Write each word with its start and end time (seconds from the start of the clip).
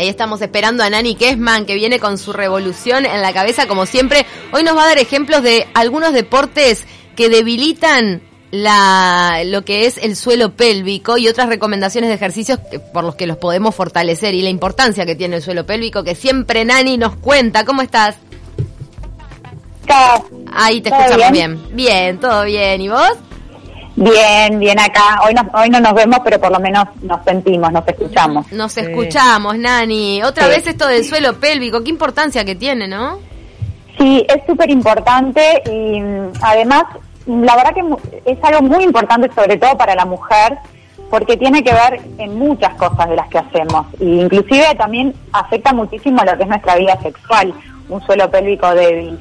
Y 0.00 0.04
ahí 0.04 0.08
estamos 0.08 0.40
esperando 0.40 0.82
a 0.82 0.88
Nani 0.88 1.14
Kessman, 1.14 1.66
que 1.66 1.74
viene 1.74 1.98
con 1.98 2.16
su 2.16 2.32
revolución 2.32 3.04
en 3.04 3.20
la 3.20 3.34
cabeza, 3.34 3.66
como 3.66 3.84
siempre. 3.84 4.24
Hoy 4.50 4.62
nos 4.62 4.74
va 4.74 4.84
a 4.84 4.86
dar 4.86 4.98
ejemplos 4.98 5.42
de 5.42 5.68
algunos 5.74 6.14
deportes 6.14 6.86
que 7.16 7.28
debilitan 7.28 8.22
la, 8.50 9.42
lo 9.44 9.62
que 9.62 9.84
es 9.84 9.98
el 9.98 10.16
suelo 10.16 10.56
pélvico 10.56 11.18
y 11.18 11.28
otras 11.28 11.50
recomendaciones 11.50 12.08
de 12.08 12.14
ejercicios 12.14 12.58
por 12.94 13.04
los 13.04 13.14
que 13.14 13.26
los 13.26 13.36
podemos 13.36 13.74
fortalecer 13.74 14.34
y 14.34 14.40
la 14.40 14.48
importancia 14.48 15.04
que 15.04 15.16
tiene 15.16 15.36
el 15.36 15.42
suelo 15.42 15.66
pélvico, 15.66 16.02
que 16.02 16.14
siempre 16.14 16.64
Nani 16.64 16.96
nos 16.96 17.16
cuenta. 17.16 17.66
¿Cómo 17.66 17.82
estás? 17.82 18.16
Ahí 20.50 20.80
te 20.80 20.88
escuchamos 20.88 21.30
bien? 21.30 21.60
bien. 21.72 22.18
todo 22.18 22.44
bien. 22.44 22.80
¿Y 22.80 22.88
vos? 22.88 23.18
Bien, 24.00 24.58
bien 24.58 24.80
acá. 24.80 25.20
Hoy 25.26 25.34
no, 25.34 25.42
hoy 25.52 25.68
no 25.68 25.78
nos 25.78 25.92
vemos, 25.92 26.20
pero 26.24 26.40
por 26.40 26.50
lo 26.50 26.58
menos 26.58 26.86
nos 27.02 27.22
sentimos, 27.22 27.70
nos 27.70 27.86
escuchamos. 27.86 28.50
Nos 28.50 28.74
escuchamos, 28.78 29.58
Nani. 29.58 30.22
Otra 30.22 30.48
vez 30.48 30.66
esto 30.66 30.86
del 30.88 31.04
suelo 31.04 31.38
pélvico, 31.38 31.84
qué 31.84 31.90
importancia 31.90 32.42
que 32.42 32.54
tiene, 32.54 32.88
¿no? 32.88 33.18
Sí, 33.98 34.24
es 34.26 34.42
súper 34.46 34.70
importante 34.70 35.62
y 35.70 36.00
mm, 36.00 36.32
además, 36.40 36.84
la 37.26 37.54
verdad 37.54 37.74
que 37.74 38.32
es 38.32 38.38
algo 38.42 38.62
muy 38.62 38.84
importante 38.84 39.30
sobre 39.34 39.58
todo 39.58 39.76
para 39.76 39.94
la 39.94 40.06
mujer, 40.06 40.56
porque 41.10 41.36
tiene 41.36 41.62
que 41.62 41.74
ver 41.74 42.00
en 42.16 42.38
muchas 42.38 42.74
cosas 42.76 43.06
de 43.06 43.16
las 43.16 43.28
que 43.28 43.36
hacemos. 43.36 43.86
E 44.00 44.06
inclusive 44.06 44.74
también 44.78 45.14
afecta 45.30 45.74
muchísimo 45.74 46.24
lo 46.24 46.38
que 46.38 46.44
es 46.44 46.48
nuestra 46.48 46.76
vida 46.76 46.98
sexual, 47.02 47.52
un 47.90 48.00
suelo 48.06 48.30
pélvico 48.30 48.74
débil. 48.74 49.18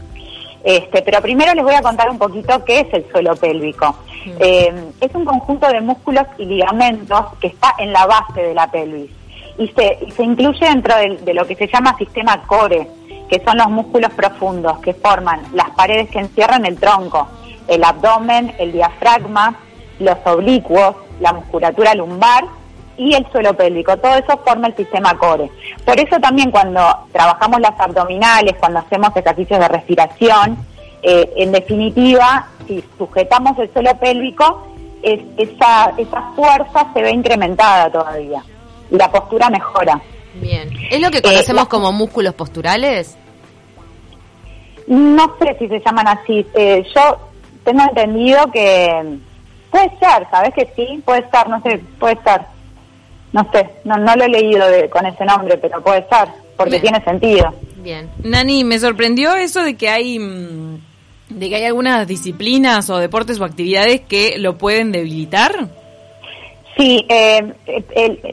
Este, 0.63 1.01
pero 1.01 1.21
primero 1.21 1.53
les 1.53 1.63
voy 1.63 1.73
a 1.73 1.81
contar 1.81 2.09
un 2.09 2.17
poquito 2.17 2.63
qué 2.65 2.81
es 2.81 2.93
el 2.93 3.09
suelo 3.11 3.35
pélvico. 3.35 3.95
Eh, 4.39 4.91
es 4.99 5.15
un 5.15 5.25
conjunto 5.25 5.67
de 5.67 5.81
músculos 5.81 6.25
y 6.37 6.45
ligamentos 6.45 7.25
que 7.39 7.47
está 7.47 7.73
en 7.77 7.93
la 7.93 8.05
base 8.05 8.41
de 8.41 8.53
la 8.53 8.69
pelvis 8.69 9.11
y 9.59 9.67
se, 9.67 10.11
se 10.15 10.23
incluye 10.23 10.65
dentro 10.65 10.95
de, 10.95 11.33
lo 11.33 11.45
que 11.45 11.55
se 11.55 11.67
llama 11.67 11.95
sistema 11.97 12.41
core, 12.47 12.87
que 13.29 13.43
son 13.43 13.57
los 13.57 13.69
músculos 13.69 14.11
profundos 14.13 14.79
que 14.79 14.93
forman 14.93 15.41
las 15.53 15.69
paredes 15.71 16.09
que 16.09 16.19
encierran 16.19 16.65
el 16.65 16.79
tronco, 16.79 17.27
el 17.67 17.83
abdomen, 17.83 18.55
el 18.57 18.71
diafragma, 18.71 19.55
los 19.99 20.17
oblicuos, 20.25 20.95
la 21.19 21.33
musculatura 21.33 21.93
lumbar 21.93 22.45
y 22.99 23.15
el 23.15 23.25
suelo 23.31 23.55
pélvico. 23.55 23.97
Todo 23.97 24.15
eso 24.15 24.37
forma 24.45 24.67
el 24.67 24.75
sistema 24.75 25.17
core. 25.17 25.49
Por 25.85 25.99
eso 25.99 26.19
también 26.19 26.51
cuando 26.51 26.81
trabajamos 27.11 27.61
las 27.61 27.79
abdominales, 27.79 28.55
cuando 28.59 28.79
hacemos 28.79 29.15
ejercicios 29.15 29.59
de 29.59 29.67
respiración, 29.67 30.57
eh, 31.01 31.31
en 31.37 31.51
definitiva, 31.51 32.47
si 32.67 32.83
sujetamos 32.97 33.57
el 33.57 33.71
suelo 33.71 33.97
pélvico, 33.97 34.67
esa, 35.01 35.93
esa 35.97 36.21
fuerza 36.35 36.87
se 36.93 37.01
ve 37.01 37.11
incrementada 37.11 37.89
todavía 37.89 38.43
y 38.91 38.97
la 38.97 39.09
postura 39.09 39.49
mejora. 39.49 40.01
Bien. 40.35 40.69
¿Es 40.91 40.99
lo 40.99 41.09
que 41.09 41.21
conocemos 41.21 41.65
eh, 41.65 41.69
como 41.69 41.91
músculos 41.91 42.33
posturales? 42.33 43.17
No 44.87 45.35
sé 45.39 45.55
si 45.59 45.67
se 45.67 45.79
llaman 45.79 46.07
así. 46.07 46.45
Eh, 46.53 46.83
yo 46.93 47.17
tengo 47.63 47.83
entendido 47.83 48.51
que 48.51 49.19
puede 49.69 49.89
ser, 49.99 50.27
¿sabes 50.31 50.53
que 50.53 50.71
sí? 50.75 51.01
Puede 51.05 51.19
estar, 51.19 51.47
no 51.47 51.61
sé, 51.61 51.79
puede 51.99 52.15
estar. 52.15 52.58
No 53.31 53.47
sé, 53.53 53.69
no, 53.83 53.97
no 53.97 54.15
lo 54.15 54.23
he 54.23 54.29
leído 54.29 54.65
con 54.89 55.05
ese 55.05 55.23
nombre, 55.25 55.57
pero 55.57 55.81
puede 55.81 55.99
estar, 55.99 56.27
porque 56.57 56.79
tiene 56.79 57.03
sentido. 57.03 57.53
Bien. 57.77 58.09
Nani, 58.23 58.63
me 58.63 58.79
sorprendió 58.79 59.35
eso 59.35 59.63
de 59.63 59.75
que 59.75 59.89
hay... 59.89 60.19
Mm, 60.19 60.79
de 61.29 61.47
que 61.49 61.55
hay 61.55 61.65
algunas 61.65 62.07
disciplinas 62.07 62.89
o 62.89 62.97
deportes 62.97 63.39
o 63.39 63.45
actividades 63.45 64.01
que 64.01 64.37
lo 64.37 64.57
pueden 64.57 64.91
debilitar? 64.91 65.69
Sí, 66.75 67.05
eh, 67.09 67.43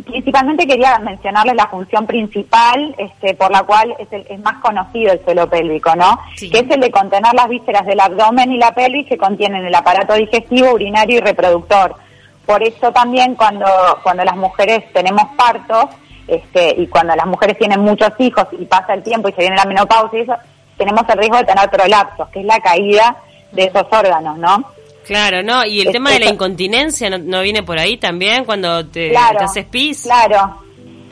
principalmente 0.06 0.69
quería 0.69 0.98
mencionarles 1.00 1.56
la 1.56 1.66
función 1.66 2.06
principal 2.06 2.94
este, 2.97 3.34
por 3.34 3.50
la 3.50 3.64
cual 3.64 3.94
es, 3.98 4.06
el, 4.12 4.25
es 4.28 4.38
más 4.41 4.62
conocido 4.62 5.12
el 5.12 5.25
suelo 5.25 5.50
pélvico, 5.50 5.97
¿no? 5.97 6.20
Que 6.38 6.58
es 6.58 6.70
el 6.70 6.81
de 6.81 6.91
contener 6.92 7.34
las 7.34 7.48
vísceras 7.48 7.84
del 7.84 7.98
abdomen 7.98 8.53
y 8.53 8.58
la 8.58 8.72
pelvis 8.72 9.08
que 9.08 9.19
contienen 9.19 9.64
el 9.64 9.75
aparato 9.75 10.14
digestivo, 10.14 10.72
urinario 10.72 11.19
y 11.19 11.20
reproductor. 11.20 11.97
Por 12.46 12.62
eso 12.62 12.92
también 12.92 13.34
cuando, 13.34 13.66
cuando 14.02 14.24
las 14.24 14.36
mujeres 14.36 14.84
tenemos 14.92 15.24
partos 15.36 15.86
este, 16.28 16.80
y 16.80 16.86
cuando 16.86 17.14
las 17.14 17.26
mujeres 17.26 17.58
tienen 17.58 17.80
muchos 17.80 18.10
hijos 18.18 18.46
y 18.52 18.64
pasa 18.64 18.94
el 18.94 19.02
tiempo 19.02 19.28
y 19.28 19.32
se 19.32 19.40
viene 19.40 19.56
la 19.56 19.64
menopausia 19.64 20.18
y 20.20 20.22
eso, 20.22 20.36
tenemos 20.78 21.02
el 21.08 21.18
riesgo 21.18 21.38
de 21.38 21.44
tener 21.44 21.68
prolapsos, 21.70 22.28
que 22.28 22.40
es 22.40 22.46
la 22.46 22.60
caída 22.60 23.16
de 23.52 23.64
esos 23.64 23.86
órganos, 23.90 24.38
¿no? 24.38 24.64
Claro, 25.06 25.42
¿no? 25.42 25.64
Y 25.64 25.82
el 25.82 25.92
tema 25.92 26.10
de 26.10 26.20
la 26.20 26.30
incontinencia 26.30 27.08
¿no, 27.10 27.40
viene 27.40 27.62
por 27.62 27.78
ahí 27.78 27.96
también 27.96 28.44
cuando 28.44 28.86
te, 28.86 29.16
haces 29.16 29.64
pis. 29.66 30.02
Claro, 30.02 30.60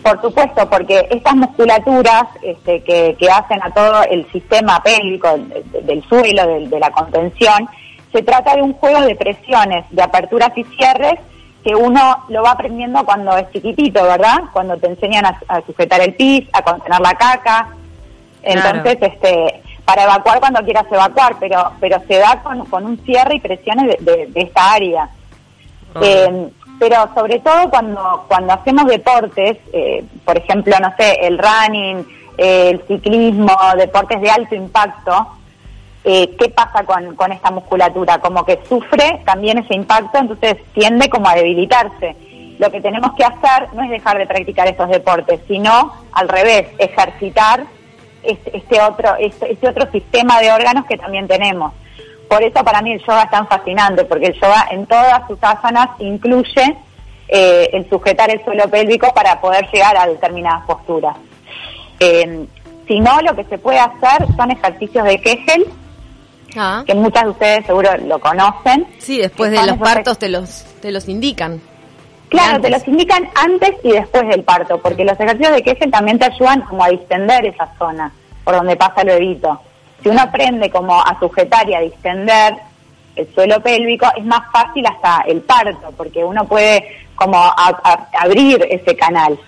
por 0.03 0.21
supuesto, 0.21 0.69
porque 0.69 1.07
estas 1.11 1.35
musculaturas 1.37 2.25
este, 2.43 2.83
que, 2.83 3.17
que 3.19 3.31
hacen 3.31 3.63
a 3.63 3.71
todo 3.71 4.03
el 4.11 4.31
sistema 4.33 4.83
pélvico 4.83 5.29
del, 5.83 6.03
suelo, 6.09 6.47
de, 6.69 6.79
la 6.79 6.91
contención, 6.91 7.69
se 8.15 8.23
trata 8.23 8.57
de 8.57 8.63
un 8.63 8.73
juego 8.75 9.03
de 9.03 9.17
presiones, 9.17 9.85
de 9.91 10.03
aperturas 10.03 10.57
y 10.57 10.65
cierres 10.65 11.19
que 11.65 11.75
uno 11.75 12.25
lo 12.29 12.43
va 12.43 12.53
aprendiendo 12.53 13.05
cuando 13.05 13.37
es 13.37 13.51
chiquitito, 13.51 14.03
¿verdad? 14.05 14.45
Cuando 14.53 14.77
te 14.77 14.87
enseñan 14.87 15.25
a 15.27 15.61
sujetar 15.67 16.01
el 16.01 16.15
pis, 16.15 16.49
a 16.53 16.63
contener 16.63 17.01
la 17.01 17.15
caca, 17.15 17.75
entonces, 18.45 18.99
este, 19.01 19.63
para 19.85 20.05
evacuar 20.05 20.41
cuando 20.41 20.63
quieras 20.63 20.87
evacuar, 20.91 21.37
pero, 21.41 21.73
pero 21.81 22.01
se 22.07 22.19
da 22.19 22.43
con, 22.43 22.65
con 22.67 22.85
un 22.85 22.99
cierre 23.05 23.37
y 23.37 23.41
presiones 23.41 24.05
de, 24.05 24.31
esta 24.35 24.73
área. 24.73 25.09
Eh, 26.01 26.49
pero 26.79 27.09
sobre 27.15 27.39
todo 27.39 27.71
cuando, 27.71 28.25
cuando 28.29 28.53
hacemos 28.53 28.87
deportes, 28.87 29.59
eh, 29.73 30.05
por 30.25 30.37
ejemplo, 30.37 30.75
no 30.81 30.93
sé, 30.99 31.19
el 31.23 31.39
running, 31.39 32.07
eh, 32.37 32.71
el 32.71 32.83
ciclismo, 32.87 33.57
deportes 33.77 34.21
de 34.21 34.31
alto 34.31 34.55
impacto, 34.55 35.29
¿qué 36.05 36.53
pasa 36.55 36.85
con, 36.85 37.17
con 37.17 37.33
esta 37.33 37.51
musculatura? 37.51 38.19
Como 38.19 38.45
que 38.45 38.61
sufre 38.69 39.23
también 39.25 39.59
ese 39.59 39.75
impacto, 39.75 40.19
entonces 40.19 40.57
tiende 40.75 41.09
como 41.09 41.29
a 41.29 41.35
debilitarse. 41.35 42.15
Lo 42.59 42.71
que 42.71 42.81
tenemos 42.81 43.15
que 43.15 43.25
hacer 43.25 43.73
no 43.73 43.83
es 43.83 43.91
dejar 43.91 44.19
de 44.19 44.27
practicar 44.27 44.69
estos 44.69 44.89
deportes, 44.89 45.41
sino 45.49 45.93
al 46.13 46.29
revés, 46.29 46.69
ejercitar 46.79 47.65
este, 48.23 48.57
este, 48.57 48.81
otro, 48.81 49.17
este, 49.19 49.53
este, 49.53 49.69
otro 49.69 49.91
sistema 49.91 50.41
de 50.41 50.53
órganos 50.53 50.87
que 50.87 50.97
también 50.97 51.27
tenemos. 51.27 51.73
Por 52.29 52.43
eso 52.43 52.65
para 52.65 52.81
mí 52.81 52.93
el 52.93 53.01
yoga 53.01 53.25
es 53.25 53.31
tan 53.31 53.47
fascinante, 53.49 54.05
porque 54.05 54.27
el 54.27 54.35
yoga 54.35 54.67
en 54.71 54.87
todas 54.87 55.27
sus 55.27 55.39
asanas 55.43 55.89
incluye 55.99 56.77
eh, 57.29 57.71
el 57.73 57.89
sujetar 57.91 58.31
el 58.31 58.43
suelo 58.45 58.69
pélvico 58.69 59.13
para 59.15 59.41
poder 59.41 59.69
llegar 59.71 59.97
a 59.97 60.07
determinadas 60.07 60.65
posturas. 60.65 61.17
Eh, 62.01 62.47
si 62.87 63.01
no, 63.01 63.21
lo 63.23 63.35
que 63.35 63.45
se 63.45 63.59
puede 63.59 63.79
hacer 63.79 64.27
son 64.37 64.51
ejercicios 64.51 65.05
de 65.05 65.21
Kegel, 65.21 65.67
ah. 66.57 66.83
que 66.87 66.95
muchas 66.95 67.25
de 67.25 67.31
ustedes 67.31 67.67
seguro 67.67 67.91
lo 68.07 68.19
conocen. 68.19 68.87
Sí, 68.99 69.19
después 69.19 69.51
de 69.51 69.67
los 69.67 69.79
partos 69.79 70.19
te 70.19 70.29
los, 70.29 70.65
te 70.81 70.91
los 70.91 71.09
indican. 71.09 71.61
Claro, 72.29 72.61
te 72.61 72.71
los 72.71 72.87
indican 72.89 73.29
antes 73.35 73.77
y 73.85 73.93
después 73.93 74.27
del 74.29 74.43
parto, 74.43 74.79
porque 74.79 75.05
los 75.05 75.19
ejercicios 75.21 75.55
de 75.55 75.63
Kegel 75.63 75.91
también 75.91 76.19
te 76.19 76.25
ayudan 76.25 76.63
como 76.63 76.83
a 76.83 76.89
distender 76.89 77.47
esa 77.47 77.73
zona 77.79 78.13
por 78.43 78.57
donde 78.57 78.77
pasa 78.77 79.03
el 79.03 79.09
bebito. 79.09 79.61
Si 80.03 80.09
uno 80.09 80.21
aprende 80.21 80.71
como 80.71 81.01
a 81.01 81.19
sujetar 81.21 81.69
y 81.69 81.75
a 81.75 81.81
distender 81.81 82.55
el 83.17 83.33
suelo 83.35 83.61
pélvico, 83.61 84.07
es 84.17 84.25
más 84.25 84.51
fácil 84.53 84.85
hasta 84.87 85.23
el 85.27 85.43
parto, 85.43 85.93
porque 85.97 86.25
uno 86.25 86.45
puede 86.45 86.85
como 87.15 87.39
abrir 88.21 88.67
ese 88.69 88.97
canal. 88.97 89.39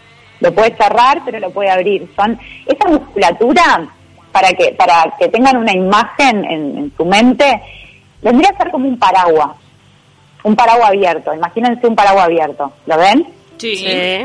Lo 0.40 0.54
puede 0.54 0.76
cerrar, 0.76 1.22
pero 1.24 1.40
lo 1.40 1.50
puede 1.50 1.70
abrir. 1.70 2.08
Son 2.14 2.38
esa 2.66 2.88
musculatura 2.88 3.88
para 4.36 4.52
que 4.52 4.72
para 4.72 5.14
que 5.18 5.28
tengan 5.28 5.56
una 5.56 5.72
imagen 5.72 6.44
en, 6.44 6.78
en 6.78 6.92
su 6.94 7.06
mente, 7.06 7.62
vendría 8.20 8.50
a 8.50 8.58
ser 8.58 8.70
como 8.70 8.86
un 8.86 8.98
paraguas 8.98 9.56
un 10.46 10.54
paraguas 10.54 10.90
abierto. 10.90 11.34
Imagínense 11.34 11.86
un 11.88 11.96
paraguas 11.96 12.26
abierto. 12.26 12.72
¿Lo 12.86 12.96
ven? 12.96 13.26
Sí. 13.56 14.24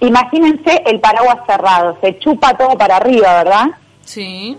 Imagínense 0.00 0.82
el 0.84 1.00
paraguas 1.00 1.38
cerrado. 1.46 1.96
Se 2.02 2.18
chupa 2.18 2.52
todo 2.54 2.76
para 2.76 2.96
arriba, 2.96 3.44
¿verdad? 3.44 3.66
Sí. 4.04 4.58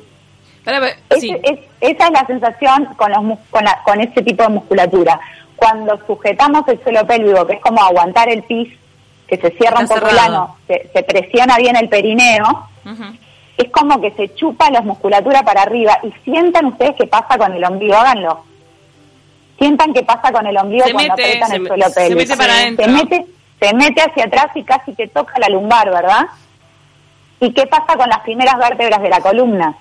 esa 0.66 2.06
es 2.08 2.12
la 2.12 2.26
sensación 2.26 2.86
con, 2.98 3.12
los, 3.12 3.38
con, 3.52 3.66
con 3.84 4.02
ese 4.02 4.24
tipo 4.24 4.42
de 4.42 4.50
musculatura. 4.50 5.20
Cuando 5.56 6.00
sujetamos 6.08 6.68
el 6.68 6.82
suelo 6.82 7.06
pélvico, 7.06 7.46
que 7.46 7.54
es 7.54 7.62
como 7.62 7.84
aguantar 7.84 8.28
el 8.30 8.42
pis, 8.44 8.70
que 9.28 9.38
se 9.38 9.52
cierra 9.52 9.82
un 9.82 9.88
poco 9.88 10.08
el 10.08 10.18
ano, 10.18 10.58
se, 10.68 11.04
presiona 11.04 11.58
bien 11.58 11.76
el 11.76 11.88
perineo, 11.88 12.68
es 13.64 13.72
como 13.72 14.02
que 14.02 14.12
se 14.12 14.34
chupa 14.36 14.70
la 14.72 14.82
musculatura 14.82 15.44
para 15.44 15.62
arriba. 15.62 16.00
Y 16.04 16.12
sientan 16.24 16.68
ustedes 16.68 16.96
qué 16.98 17.08
pasa 17.08 17.38
con 17.38 17.54
el 17.54 17.64
ombligo, 17.64 17.96
háganlo 17.96 18.44
sientan 19.60 19.94
qué 19.94 20.04
pasa 20.04 20.32
con 20.32 20.48
el 20.48 20.58
ombligo 20.58 20.86
cuando 20.92 21.14
apretan 21.14 21.52
el 21.52 21.68
suelo 21.68 21.86
pélvico. 21.94 22.22
Se 22.22 22.28
mete 22.28 22.38
para 22.38 22.54
adentro. 22.54 22.86
Se 22.86 22.92
mete, 22.92 23.26
se 23.60 23.74
mete 23.76 24.02
hacia 24.02 24.26
atrás 24.26 24.48
y 24.56 24.64
casi 24.64 24.94
te 24.94 25.08
toca 25.08 25.34
la 25.40 25.50
lumbar, 25.50 25.92
¿verdad? 25.92 26.26
¿Y 27.42 27.54
qué 27.54 27.68
pasa 27.68 27.96
con 27.96 28.10
las 28.10 28.22
primeras 28.22 28.58
vértebras 28.58 29.02
de 29.02 29.10
la 29.10 29.20
columna? 29.20 29.76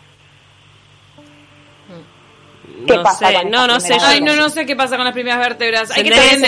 ¿Qué 2.86 2.96
no 2.96 3.02
pasa 3.02 3.28
sé, 3.28 3.44
no, 3.46 3.66
no 3.66 3.80
sé. 3.80 3.96
Ay, 4.00 4.20
no, 4.20 4.36
no 4.36 4.48
sé 4.48 4.64
qué 4.64 4.76
pasa 4.76 4.96
con 4.96 5.04
las 5.04 5.14
primeras 5.14 5.40
vértebras. 5.40 5.88
Se 5.88 6.00
Hay 6.00 6.08
que 6.08 6.14
derecho. 6.14 6.44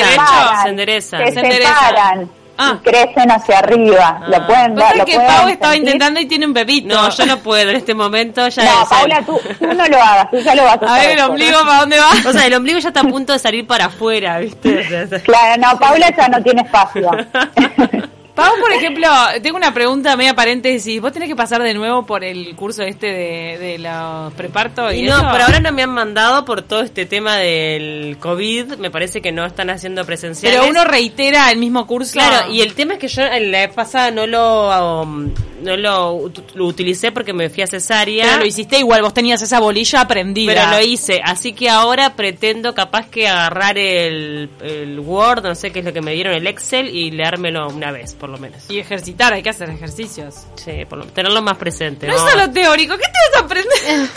Se 0.63 0.69
enderezan. 0.69 1.27
Se, 1.27 1.33
se 1.33 1.53
separan. 1.53 2.31
Y 2.61 2.77
crecen 2.79 3.31
hacia 3.31 3.59
arriba. 3.59 4.21
Lo 4.29 4.47
pueden 4.47 4.75
ver. 4.75 4.97
Lo 4.97 5.05
que 5.05 5.15
pueden 5.15 5.31
Pau 5.31 5.49
estaba 5.49 5.77
intentando 5.77 6.21
y 6.21 6.27
tiene 6.27 6.47
un 6.47 6.53
bebito. 6.53 6.95
No, 6.95 7.09
yo 7.11 7.27
no 7.27 7.39
puedo 7.39 7.71
en 7.71 7.77
este 7.77 7.95
momento. 7.95 8.49
Ya 8.49 8.65
no, 8.65 8.89
Paula, 8.89 9.23
tú, 9.23 9.41
tú, 9.59 9.67
no 9.67 9.87
lo 9.87 10.03
hagas, 10.03 10.31
tú 10.31 10.39
ya 10.39 10.55
lo 10.55 10.65
vas 10.65 10.83
a 10.83 10.87
hacer. 10.87 10.89
A 10.89 10.99
ver, 10.99 11.19
el 11.19 11.21
ombligo, 11.21 11.59
¿para 11.65 11.81
dónde 11.81 11.99
va? 11.99 12.11
O 12.29 12.33
sea, 12.33 12.47
el 12.47 12.55
ombligo 12.55 12.79
ya 12.79 12.89
está 12.89 13.01
a 13.01 13.05
punto 13.05 13.33
de 13.33 13.39
salir 13.39 13.67
para 13.67 13.87
afuera, 13.87 14.39
¿viste? 14.39 15.09
Claro, 15.25 15.61
no, 15.61 15.79
Paula 15.79 16.15
ya 16.17 16.29
no 16.29 16.43
tiene 16.43 16.63
espacio. 16.63 17.11
Pau, 18.35 18.53
por 18.61 18.73
ejemplo, 18.73 19.09
tengo 19.43 19.57
una 19.57 19.75
pregunta 19.75 20.17
media 20.17 20.35
paréntesis. 20.35 21.01
¿Vos 21.01 21.13
tenés 21.13 21.29
que 21.29 21.37
pasar 21.37 21.63
de 21.63 21.75
nuevo 21.75 22.07
por 22.07 22.25
el 22.25 22.55
curso 22.57 22.83
este 22.83 23.07
de, 23.07 23.59
de 23.59 23.79
los 23.79 24.33
prepartos? 24.35 24.95
Y, 24.95 25.03
no, 25.03 25.19
por 25.31 25.41
ahora 25.41 25.61
no 25.61 25.73
me 25.73 25.83
han 25.83 25.91
mandado 25.91 26.45
por 26.45 26.63
todo 26.63 26.83
este 26.83 27.07
tema 27.07 27.37
del 27.37 28.17
COVID. 28.19 28.77
Me 28.79 28.91
parece 28.91 29.21
que 29.21 29.33
no 29.33 29.45
están 29.45 29.71
haciendo 29.71 30.05
presenciales. 30.05 30.59
Pero 30.59 30.71
uno 30.71 30.85
reitera 30.85 31.51
el 31.51 31.59
mismo 31.59 31.87
curso. 31.87 32.15
Claro, 32.15 32.51
y 32.51 32.61
el 32.61 32.75
tema 32.75 32.95
es 32.95 32.99
que 32.99 33.09
yo 33.09 33.23
en 33.23 33.51
la 33.51 33.61
vez 33.61 33.75
pasada 33.75 34.11
no 34.11 34.27
lo... 34.27 35.03
Um, 35.03 35.33
no 35.63 35.77
lo, 35.77 36.31
utilicé 36.59 37.13
porque 37.13 37.33
me 37.33 37.49
fui 37.49 37.63
a 37.63 37.67
cesárea. 37.67 38.25
Pero 38.25 38.39
lo 38.39 38.47
hiciste 38.47 38.79
igual, 38.79 39.03
vos 39.03 39.15
tenías 39.15 39.41
esa 39.43 39.61
bolilla 39.61 40.01
aprendida. 40.01 40.53
Pero 40.55 40.71
lo 40.71 40.81
hice, 40.81 41.21
así 41.25 41.53
que 41.53 41.69
ahora 41.69 42.17
pretendo 42.17 42.75
capaz 42.75 43.09
que 43.09 43.29
agarrar 43.29 43.79
el, 43.79 44.51
el 44.63 44.99
Word, 44.99 45.43
no 45.45 45.55
sé 45.55 45.71
qué 45.71 45.81
es 45.81 45.85
lo 45.85 45.93
que 45.93 46.01
me 46.01 46.13
dieron, 46.13 46.35
el 46.35 46.47
Excel, 46.47 46.89
y 46.95 47.11
leérmelo 47.11 47.69
una 47.69 47.93
vez, 47.93 48.15
por 48.21 48.29
lo 48.29 48.39
menos. 48.39 48.63
Y 48.69 48.79
ejercitar, 48.79 49.33
hay 49.33 49.43
que 49.43 49.51
hacer 49.51 49.71
ejercicios. 49.71 50.47
Sí, 50.55 50.85
por 50.89 50.99
lo, 50.99 51.07
tenerlo 51.07 51.41
más 51.43 51.57
presente. 51.57 52.07
No, 52.07 52.15
es 52.15 52.31
solo 52.31 52.51
teórico, 52.51 52.95
¿qué 52.97 53.05
te 53.05 53.19
vas 53.33 53.43
a 53.43 53.45
aprender? 53.45 54.09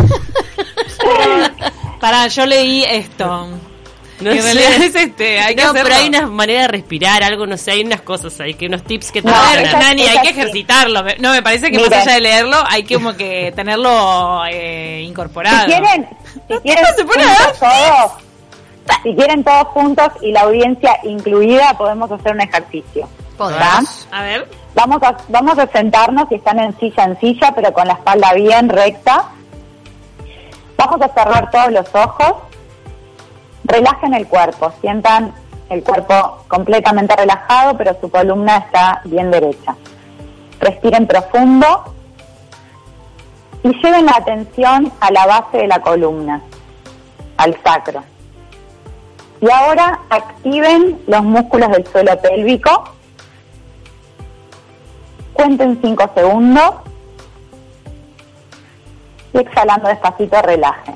Para, 2.00 2.28
yo 2.28 2.46
leí 2.46 2.84
esto. 2.84 3.48
No 4.20 4.32
sé. 4.32 4.86
es 4.86 4.96
este, 4.96 5.40
hay 5.40 5.56
que 5.56 5.64
pero 5.74 5.96
hay 5.96 6.08
una 6.08 6.28
manera 6.28 6.62
de 6.64 6.68
respirar, 6.68 7.24
algo, 7.24 7.48
no 7.48 7.58
sé, 7.58 7.72
hay 7.72 7.82
unas 7.82 8.02
cosas, 8.02 8.40
hay 8.40 8.54
que 8.54 8.68
unos 8.68 8.84
tips 8.84 9.12
que 9.12 9.22
te 9.22 9.28
no, 9.28 9.36
a 9.36 9.56
ver, 9.56 9.72
Nani, 9.74 10.04
hay 10.04 10.20
que 10.20 10.30
ejercitarlo. 10.30 11.04
No, 11.20 11.32
me 11.32 11.42
parece 11.42 11.72
que 11.72 11.80
más 11.80 11.92
allá 11.92 12.14
de 12.14 12.22
leerlo, 12.22 12.58
hay 12.70 12.84
que 12.84 12.96
como 12.96 13.16
que 13.16 13.52
tenerlo 13.56 14.44
eh, 14.46 15.02
incorporado. 15.02 15.66
Si 15.66 15.72
quieren, 15.72 16.10
si 16.48 16.60
quieren 16.60 16.86
todos, 17.60 18.12
si 19.02 19.16
quieren 19.16 19.44
todos 19.44 19.68
juntos 19.70 20.10
y 20.22 20.32
la 20.32 20.42
audiencia 20.42 21.00
incluida, 21.04 21.76
podemos 21.78 22.12
hacer 22.12 22.34
un 22.34 22.42
ejercicio. 22.42 23.10
¿Podrás? 23.38 24.08
A 24.12 24.24
ver. 24.24 24.50
Vamos 24.76 25.02
a, 25.04 25.18
vamos 25.30 25.58
a 25.60 25.68
sentarnos 25.68 26.32
y 26.32 26.36
están 26.36 26.60
en 26.60 26.78
silla 26.80 27.04
en 27.04 27.20
silla, 27.20 27.54
pero 27.56 27.74
con 27.74 27.88
la 27.88 27.94
espalda 27.94 28.34
bien 28.34 28.70
recta. 28.70 29.26
Vamos 30.78 31.02
a 31.02 31.08
cerrar 31.10 31.52
todos 31.52 31.72
los 31.72 31.96
ojos 31.96 32.36
Relajen 33.66 34.14
el 34.14 34.28
cuerpo, 34.28 34.74
sientan 34.82 35.34
el 35.70 35.84
cuerpo 35.84 36.44
completamente 36.48 37.16
relajado, 37.16 37.78
pero 37.78 37.96
su 38.00 38.10
columna 38.10 38.58
está 38.58 39.02
bien 39.06 39.32
derecha. 39.32 39.76
Respiren 40.60 41.08
profundo 41.08 41.96
y 43.64 43.70
lleven 43.82 44.06
la 44.06 44.18
atención 44.18 44.92
a 45.00 45.12
la 45.12 45.26
base 45.26 45.60
de 45.60 45.68
la 45.68 45.80
columna, 45.80 46.42
al 47.38 47.58
sacro. 47.64 48.04
Y 49.40 49.50
ahora 49.50 50.00
activen 50.10 51.02
los 51.08 51.24
músculos 51.24 51.70
del 51.72 51.88
suelo 51.88 52.20
pélvico. 52.22 52.84
Cuenten 55.34 55.80
5 55.82 56.12
segundos. 56.16 56.76
Y 59.34 59.40
exhalando 59.40 59.90
despacito, 59.90 60.42
relajen. 60.42 60.96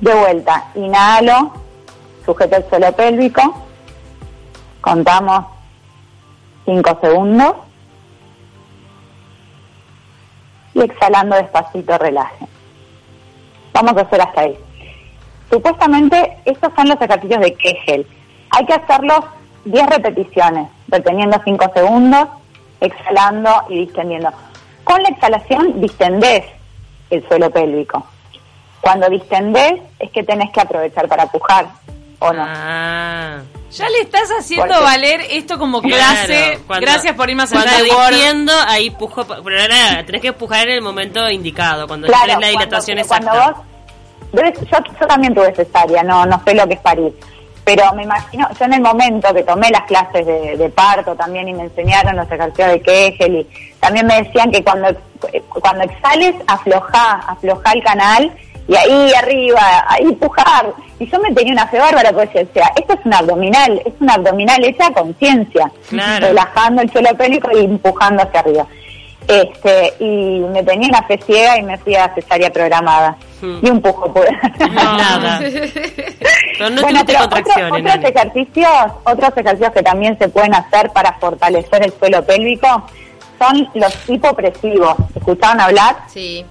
De 0.00 0.12
vuelta, 0.12 0.70
inhalo, 0.74 1.52
sujeto 2.26 2.56
el 2.56 2.68
suelo 2.68 2.92
pélvico, 2.92 3.42
contamos 4.80 5.44
5 6.64 6.98
segundos 7.00 7.54
y 10.74 10.80
exhalando 10.82 11.36
despacito 11.36 11.96
relaje. 11.98 12.46
Vamos 13.72 13.96
a 13.96 14.00
hacer 14.00 14.20
hasta 14.20 14.40
ahí. 14.40 14.58
Supuestamente 15.50 16.38
estos 16.44 16.72
son 16.74 16.88
los 16.88 17.00
ejercicios 17.00 17.40
de 17.40 17.54
Kegel. 17.54 18.06
Hay 18.50 18.66
que 18.66 18.74
hacerlos 18.74 19.20
10 19.64 19.86
repeticiones, 19.86 20.68
reteniendo 20.92 21.40
5 21.42 21.72
segundos, 21.74 22.28
exhalando 22.80 23.64
y 23.68 23.78
distendiendo. 23.80 24.30
Con 24.84 25.02
la 25.02 25.08
exhalación 25.08 25.80
distendés 25.80 26.44
el 27.10 27.26
suelo 27.26 27.50
pélvico. 27.50 28.06
Cuando 28.80 29.08
distendés 29.08 29.80
es 29.98 30.10
que 30.10 30.22
tenés 30.22 30.50
que 30.52 30.60
aprovechar 30.60 31.08
para 31.08 31.26
pujar, 31.26 31.66
¿o 32.18 32.32
no? 32.32 32.44
Ah. 32.46 33.40
Ya 33.70 33.88
le 33.88 34.00
estás 34.00 34.28
haciendo 34.38 34.82
valer 34.82 35.22
esto 35.30 35.58
como 35.58 35.80
clase. 35.80 36.58
Gracias 36.68 37.14
por 37.14 37.30
irme 37.30 37.44
a 37.44 37.46
Cuando 37.46 37.84
distiendo, 37.84 38.52
ahí 38.66 38.90
pujo. 38.90 39.24
Pero 39.24 39.60
ahora 39.60 40.04
tenés 40.04 40.20
que 40.20 40.32
pujar 40.34 40.68
en 40.68 40.74
el 40.74 40.82
momento 40.82 41.30
indicado, 41.30 41.86
cuando 41.86 42.06
claro, 42.06 42.38
la 42.38 42.48
dilatación 42.48 42.98
exacta. 42.98 43.30
Cuando 43.30 43.62
vos, 44.32 44.52
yo, 44.70 44.78
yo, 45.00 45.06
también 45.06 45.34
tuve 45.34 45.54
cesárea, 45.54 46.02
no, 46.02 46.26
no 46.26 46.42
sé 46.44 46.54
lo 46.54 46.66
que 46.66 46.74
es 46.74 46.80
parir. 46.80 47.14
Pero 47.64 47.92
me 47.94 48.02
imagino, 48.02 48.48
yo 48.58 48.64
en 48.64 48.72
el 48.72 48.80
momento 48.80 49.32
que 49.32 49.44
tomé 49.44 49.70
las 49.70 49.82
clases 49.82 50.26
de, 50.26 50.72
parto 50.74 51.14
también 51.14 51.48
y 51.48 51.54
me 51.54 51.64
enseñaron 51.64 52.16
los 52.16 52.30
ejercicios 52.30 52.68
de 52.68 52.80
Kegel 52.80 53.36
y 53.36 53.46
también 53.78 54.06
me 54.06 54.22
decían 54.22 54.50
que 54.50 54.64
cuando, 54.64 54.88
cuando 55.48 55.84
exhales, 55.84 56.34
afloja, 56.48 57.20
afloja 57.28 57.72
el 57.72 57.84
canal 57.84 58.32
y 58.66 58.74
ahí 58.74 59.12
arriba, 59.14 59.84
ahí 59.88 60.04
empujar. 60.04 60.72
Y 60.98 61.06
yo 61.06 61.20
me 61.20 61.32
tenía 61.32 61.52
una 61.52 61.68
fe 61.68 61.78
bárbara 61.78 62.12
porque 62.12 62.40
o 62.40 62.52
sea, 62.52 62.70
esto 62.76 62.94
es 62.94 63.00
un 63.04 63.14
abdominal, 63.14 63.80
es 63.84 63.92
un 64.00 64.10
abdominal 64.10 64.64
hecha 64.64 64.86
a 64.86 64.92
conciencia, 64.92 65.70
relajando 65.90 66.82
el 66.82 66.90
suelo 66.90 67.14
pélvico 67.16 67.50
y 67.56 67.64
empujando 67.64 68.22
hacia 68.22 68.40
arriba. 68.40 68.66
Este, 69.28 69.94
y 70.00 70.40
me 70.52 70.62
tenía 70.64 70.88
una 70.88 71.02
fe 71.02 71.18
ciega 71.24 71.56
y 71.56 71.62
me 71.62 71.78
fui 71.78 71.94
a 71.94 72.12
cesárea 72.14 72.50
programada. 72.52 73.16
Hmm. 73.40 73.58
Y 73.62 73.70
un 73.70 73.80
pujo 73.80 74.12
pude. 74.12 74.30
nada. 74.72 75.40
no 76.70 76.82
bueno, 76.82 77.00
pero 77.06 77.24
otros 77.24 77.40
ejercicios, 78.04 78.68
otros 79.04 79.30
ejercicios 79.36 79.72
que 79.72 79.82
también 79.82 80.18
se 80.18 80.28
pueden 80.28 80.54
hacer 80.54 80.90
para 80.90 81.12
fortalecer 81.14 81.84
el 81.84 81.92
suelo 81.98 82.24
pélvico 82.24 82.86
son 83.38 83.68
los 83.74 84.08
hipopresivos. 84.08 84.94
¿Escucharon 85.14 85.60
hablar? 85.60 85.96
Sí. 86.08 86.44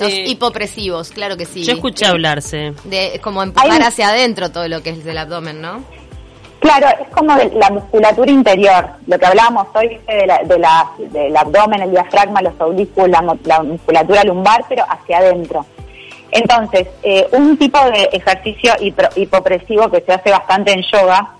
Los 0.00 0.12
hipopresivos, 0.12 1.10
claro 1.10 1.36
que 1.36 1.44
sí. 1.44 1.64
Yo 1.64 1.72
escuché 1.72 2.06
hablarse. 2.06 2.72
De 2.84 3.20
como 3.22 3.42
empujar 3.42 3.82
hacia 3.82 4.08
adentro 4.08 4.50
todo 4.50 4.68
lo 4.68 4.82
que 4.82 4.90
es 4.90 5.04
del 5.04 5.18
abdomen, 5.18 5.60
¿no? 5.60 5.82
Claro, 6.62 6.86
es 7.00 7.08
como 7.08 7.34
de 7.34 7.50
la 7.56 7.70
musculatura 7.70 8.30
interior, 8.30 8.90
lo 9.08 9.18
que 9.18 9.26
hablábamos 9.26 9.66
hoy 9.74 10.00
de 10.06 10.26
la, 10.28 10.38
de 10.44 10.58
la, 10.60 10.92
del 10.96 11.36
abdomen, 11.36 11.82
el 11.82 11.90
diafragma, 11.90 12.40
los 12.40 12.52
aurículos, 12.60 13.10
la, 13.44 13.62
musculatura 13.64 14.22
lumbar, 14.22 14.64
pero 14.68 14.84
hacia 14.88 15.18
adentro. 15.18 15.66
Entonces, 16.32 16.88
eh, 17.02 17.28
un 17.32 17.56
tipo 17.58 17.78
de 17.78 18.08
ejercicio 18.12 18.72
hipopresivo 18.80 19.90
que 19.90 20.00
se 20.00 20.12
hace 20.12 20.30
bastante 20.30 20.72
en 20.72 20.82
yoga 20.82 21.34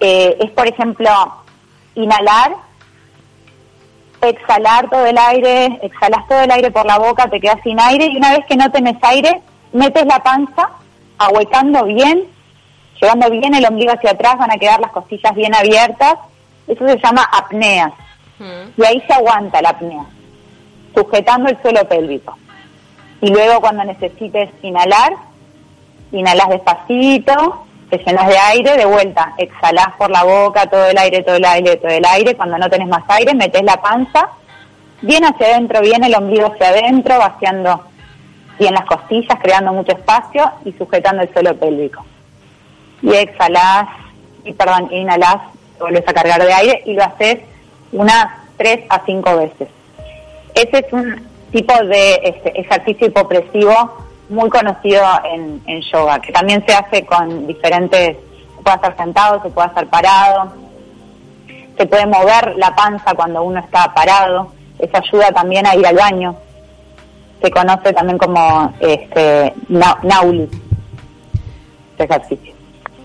eh, 0.00 0.36
es, 0.40 0.50
por 0.52 0.66
ejemplo, 0.66 1.10
inhalar 1.94 2.68
exhalar 4.20 4.88
todo 4.90 5.06
el 5.06 5.16
aire, 5.16 5.78
exhalas 5.82 6.26
todo 6.28 6.40
el 6.40 6.50
aire 6.50 6.70
por 6.70 6.86
la 6.86 6.98
boca, 6.98 7.28
te 7.28 7.40
quedas 7.40 7.60
sin 7.62 7.78
aire 7.80 8.06
y 8.06 8.16
una 8.16 8.32
vez 8.32 8.44
que 8.46 8.56
no 8.56 8.70
tenés 8.70 8.96
aire, 9.02 9.40
metes 9.72 10.06
la 10.06 10.22
panza, 10.22 10.70
ahuecando 11.18 11.84
bien, 11.84 12.24
llevando 13.00 13.30
bien 13.30 13.54
el 13.54 13.64
ombligo 13.66 13.92
hacia 13.92 14.12
atrás, 14.12 14.38
van 14.38 14.50
a 14.50 14.58
quedar 14.58 14.80
las 14.80 14.92
costillas 14.92 15.34
bien 15.34 15.54
abiertas, 15.54 16.14
eso 16.66 16.86
se 16.86 16.98
llama 16.98 17.22
apnea. 17.32 17.92
Y 18.76 18.84
ahí 18.84 19.02
se 19.06 19.12
aguanta 19.12 19.60
la 19.60 19.70
apnea, 19.70 20.04
sujetando 20.94 21.48
el 21.48 21.60
suelo 21.60 21.86
pélvico. 21.88 22.36
Y 23.20 23.30
luego 23.30 23.60
cuando 23.60 23.84
necesites 23.84 24.50
inhalar, 24.62 25.14
inhalas 26.12 26.48
despacito, 26.48 27.66
te 27.90 27.98
llenas 27.98 28.28
de 28.28 28.38
aire, 28.38 28.76
de 28.76 28.84
vuelta, 28.84 29.34
exhalás 29.38 29.88
por 29.96 30.10
la 30.10 30.22
boca 30.22 30.66
todo 30.66 30.86
el 30.86 30.98
aire, 30.98 31.22
todo 31.22 31.36
el 31.36 31.44
aire, 31.44 31.76
todo 31.76 31.90
el 31.90 32.04
aire, 32.04 32.36
cuando 32.36 32.58
no 32.58 32.68
tenés 32.68 32.88
más 32.88 33.04
aire, 33.08 33.34
metes 33.34 33.62
la 33.62 33.80
panza, 33.80 34.28
bien 35.00 35.24
hacia 35.24 35.46
adentro, 35.48 35.80
bien 35.80 36.04
el 36.04 36.14
ombligo 36.14 36.52
hacia 36.52 36.68
adentro, 36.68 37.18
vaciando 37.18 37.84
bien 38.58 38.74
las 38.74 38.84
costillas, 38.84 39.38
creando 39.40 39.72
mucho 39.72 39.92
espacio 39.92 40.50
y 40.64 40.72
sujetando 40.72 41.22
el 41.22 41.32
suelo 41.32 41.56
pélvico. 41.56 42.04
Y 43.02 43.14
exhalás, 43.14 43.88
y 44.44 44.52
perdón, 44.52 44.88
inhalás, 44.92 45.38
vuelves 45.78 46.06
a 46.06 46.12
cargar 46.12 46.42
de 46.44 46.52
aire 46.52 46.82
y 46.84 46.94
lo 46.94 47.04
haces 47.04 47.38
unas 47.92 48.26
tres 48.56 48.80
a 48.90 49.00
cinco 49.06 49.36
veces. 49.36 49.68
Ese 50.54 50.78
es 50.78 50.92
un 50.92 51.27
tipo 51.52 51.72
de 51.84 52.20
este, 52.22 52.60
ejercicio 52.60 53.06
hipopresivo 53.08 54.08
muy 54.28 54.50
conocido 54.50 55.02
en, 55.24 55.80
yoga, 55.80 56.20
que 56.20 56.32
también 56.32 56.64
se 56.66 56.74
hace 56.74 57.04
con 57.06 57.46
diferentes, 57.46 58.16
se 58.56 58.62
puede 58.62 58.76
hacer 58.76 58.96
sentado, 58.96 59.42
se 59.42 59.48
puede 59.50 59.68
hacer 59.68 59.86
parado, 59.88 60.52
se 61.76 61.86
puede 61.86 62.06
mover 62.06 62.56
la 62.56 62.74
panza 62.74 63.14
cuando 63.14 63.42
uno 63.42 63.60
está 63.60 63.92
parado, 63.94 64.52
eso 64.78 64.96
ayuda 64.96 65.32
también 65.32 65.66
a 65.66 65.74
ir 65.74 65.86
al 65.86 65.96
baño, 65.96 66.36
se 67.40 67.50
conoce 67.50 67.92
también 67.92 68.18
como 68.18 68.74
este, 68.80 69.54
nauli, 69.68 70.48
este 71.92 72.04
ejercicio. 72.04 72.54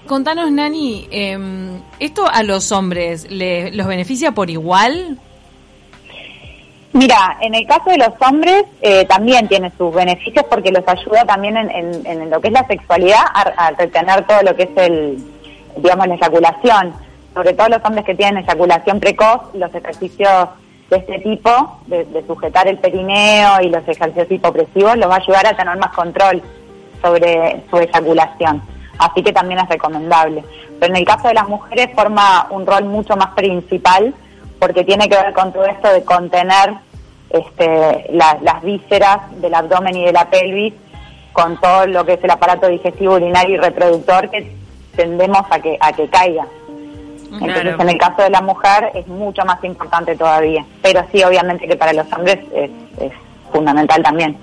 contanos, 0.07 0.51
Nani, 0.51 1.07
em, 1.09 1.81
¿esto 1.99 2.25
a 2.29 2.43
los 2.43 2.71
hombres 2.71 3.31
le, 3.31 3.71
los 3.71 3.87
beneficia 3.87 4.33
por 4.33 4.49
igual? 4.49 5.19
Mira, 6.93 7.37
en 7.41 7.55
el 7.55 7.65
caso 7.65 7.89
de 7.89 7.97
los 7.97 8.09
hombres 8.19 8.65
eh, 8.81 9.05
también 9.05 9.47
tiene 9.47 9.71
sus 9.77 9.93
beneficios 9.93 10.45
porque 10.47 10.71
los 10.71 10.87
ayuda 10.87 11.25
también 11.25 11.57
en, 11.57 11.71
en- 11.71 12.05
en 12.05 12.29
lo 12.29 12.39
que 12.39 12.49
es 12.49 12.53
la 12.53 12.67
sexualidad 12.67 13.21
a, 13.33 13.71
retener 13.71 14.25
todo 14.27 14.43
lo 14.43 14.55
que 14.55 14.63
es 14.63 14.69
el, 14.75 15.17
digamos, 15.77 16.07
la 16.07 16.15
eyaculación. 16.15 16.93
Sobre 17.33 17.53
todo 17.53 17.69
los 17.69 17.83
hombres 17.83 18.05
que 18.05 18.13
tienen 18.13 18.43
eyaculación 18.43 18.99
precoz, 18.99 19.41
los 19.55 19.73
ejercicios 19.73 20.49
de 20.91 20.97
este 20.97 21.17
tipo, 21.19 21.79
de, 21.87 22.05
de 22.05 22.27
sujetar 22.27 22.67
el 22.67 22.77
perineo 22.77 23.59
y 23.63 23.69
los 23.69 23.87
ejercicios 23.87 24.29
hipopresivos, 24.29 24.95
los 24.97 25.09
va 25.09 25.15
a 25.15 25.17
ayudar 25.17 25.47
a 25.47 25.57
tener 25.57 25.75
más 25.77 25.93
control 25.93 26.43
sobre 27.01 27.63
su 27.71 27.77
eyaculación. 27.77 28.61
Así 28.99 29.23
que 29.23 29.33
también 29.33 29.59
es 29.61 29.67
recomendable. 29.67 30.43
Pero 30.79 30.93
en 30.93 30.97
el 30.99 31.05
caso 31.05 31.27
de 31.27 31.33
las 31.33 31.49
mujeres 31.49 31.89
forma 31.95 32.45
un 32.51 32.67
rol 32.67 32.83
mucho 32.85 33.15
más 33.15 33.29
principal 33.33 34.13
porque 34.65 34.85
tiene 34.85 35.09
que 35.09 35.17
ver 35.17 35.33
con 35.33 35.51
todo 35.51 35.65
esto 35.65 35.91
de 35.91 36.03
contener 36.05 36.73
este, 37.29 38.05
la- 38.13 38.37
las 38.41 38.61
vísceras 38.63 39.19
del 39.41 39.53
abdomen 39.53 39.95
y 39.97 40.05
de 40.05 40.13
la 40.13 40.29
pelvis 40.29 40.73
con 41.33 41.59
todo 41.59 41.85
lo 41.87 42.05
que 42.05 42.13
es 42.13 42.23
el 42.23 42.29
aparato 42.31 42.67
digestivo, 42.67 43.15
urinario 43.15 43.55
y 43.55 43.57
reproductor 43.57 44.29
que 44.29 44.55
tendemos 44.95 45.41
a 45.49 45.59
que, 45.59 45.75
a 45.81 45.91
que 45.91 46.07
caiga. 46.07 46.45
Entonces, 47.31 47.75
en 47.79 47.89
el 47.89 47.97
caso 47.97 48.21
de 48.21 48.29
la 48.29 48.41
mujer 48.41 48.91
es 48.93 49.05
mucho 49.07 49.43
más 49.43 49.61
importante 49.63 50.15
todavía. 50.15 50.63
Pero 50.81 51.03
sí, 51.11 51.21
obviamente 51.23 51.67
que 51.67 51.75
para 51.75 51.91
los 51.91 52.05
hombres 52.13 52.37
es, 52.55 52.69
es 53.01 53.11
fundamental 53.51 54.01
también. 54.03 54.37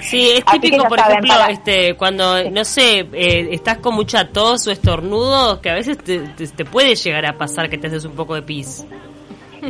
Sí, 0.00 0.30
es 0.30 0.44
típico, 0.44 0.84
por 0.88 0.98
ejemplo, 1.00 1.34
para- 1.34 1.50
este, 1.50 1.94
cuando, 1.94 2.48
no 2.50 2.64
sé, 2.64 3.00
eh, 3.12 3.48
estás 3.50 3.78
con 3.78 3.94
mucha 3.96 4.28
tos 4.28 4.66
o 4.68 4.70
estornudo, 4.70 5.60
que 5.60 5.70
a 5.70 5.74
veces 5.74 5.98
te, 5.98 6.20
te- 6.20 6.46
te 6.46 6.64
puede 6.64 6.94
llegar 6.94 7.26
a 7.26 7.32
pasar 7.32 7.68
que 7.68 7.78
te 7.78 7.88
haces 7.88 8.04
un 8.04 8.12
poco 8.12 8.34
de 8.36 8.42
pis. 8.42 8.86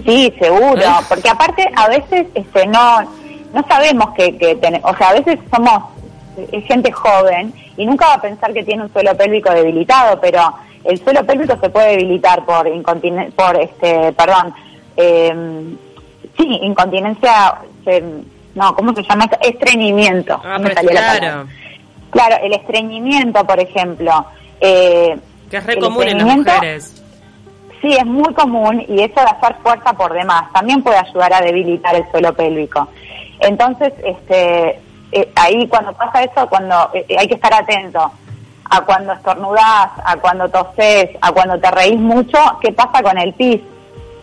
Sí, 0.05 0.33
seguro, 0.39 0.83
porque 1.09 1.29
aparte 1.29 1.69
a 1.75 1.89
veces 1.89 2.27
este 2.35 2.67
no 2.67 3.01
no 3.55 3.65
sabemos 3.69 4.11
que, 4.15 4.37
que 4.37 4.55
ten- 4.57 4.81
o 4.83 4.95
sea, 4.97 5.09
a 5.11 5.15
veces 5.15 5.39
somos 5.55 5.83
gente 6.67 6.93
joven 6.93 7.53
y 7.77 7.87
nunca 7.87 8.07
va 8.09 8.15
a 8.15 8.21
pensar 8.21 8.53
que 8.53 8.63
tiene 8.65 8.83
un 8.83 8.93
suelo 8.93 9.17
pélvico 9.17 9.51
debilitado, 9.51 10.21
pero 10.21 10.41
el 10.85 11.03
suelo 11.03 11.25
pélvico 11.25 11.57
se 11.61 11.71
puede 11.71 11.93
debilitar 11.97 12.45
por 12.45 12.67
incontinen 12.69 13.33
por 13.33 13.57
este, 13.61 14.13
perdón, 14.13 14.53
eh, 14.97 15.35
sí, 16.37 16.59
incontinencia, 16.63 17.55
se- 17.85 18.03
no, 18.55 18.75
¿cómo 18.75 18.95
se 18.95 19.03
llama? 19.03 19.27
Estreñimiento. 19.41 20.41
Ah, 20.45 20.59
no 20.59 20.69
claro. 21.21 21.47
Claro, 22.11 22.37
el 22.43 22.53
estreñimiento, 22.55 23.45
por 23.47 23.61
ejemplo. 23.61 24.27
eh, 24.61 25.17
Que 25.51 25.57
es 25.59 25.67
re 25.67 25.79
común 25.79 26.03
en 26.09 26.19
las 26.19 26.27
mujeres. 26.55 27.03
Sí, 27.83 27.93
es 27.93 28.07
muy 28.07 28.33
común 28.35 28.85
y 28.89 29.03
eso 29.03 29.21
de 29.21 29.27
hacer 29.27 29.57
fuerza 29.63 29.93
por 29.93 30.13
demás 30.13 30.51
también 30.53 30.83
puede 30.83 30.97
ayudar 30.99 31.33
a 31.35 31.41
debilitar 31.41 31.95
el 31.95 32.11
suelo 32.11 32.33
pélvico. 32.35 32.89
Entonces, 33.41 33.93
este, 34.03 34.81
eh, 35.13 35.33
ahí 35.37 35.69
cuando 35.69 35.93
pasa 35.93 36.23
eso, 36.25 36.49
cuando 36.49 36.91
eh, 36.95 37.05
hay 37.19 37.29
que 37.29 37.35
estar 37.35 37.53
atento 37.53 38.11
a 38.69 38.81
cuando 38.81 39.13
estornudás, 39.13 39.91
a 40.05 40.17
cuando 40.21 40.49
toses, 40.49 41.11
a 41.21 41.31
cuando 41.33 41.59
te 41.61 41.71
reís 41.71 42.01
mucho, 42.01 42.39
¿qué 42.63 42.73
pasa 42.73 43.03
con 43.03 43.17
el 43.19 43.33
pis? 43.35 43.61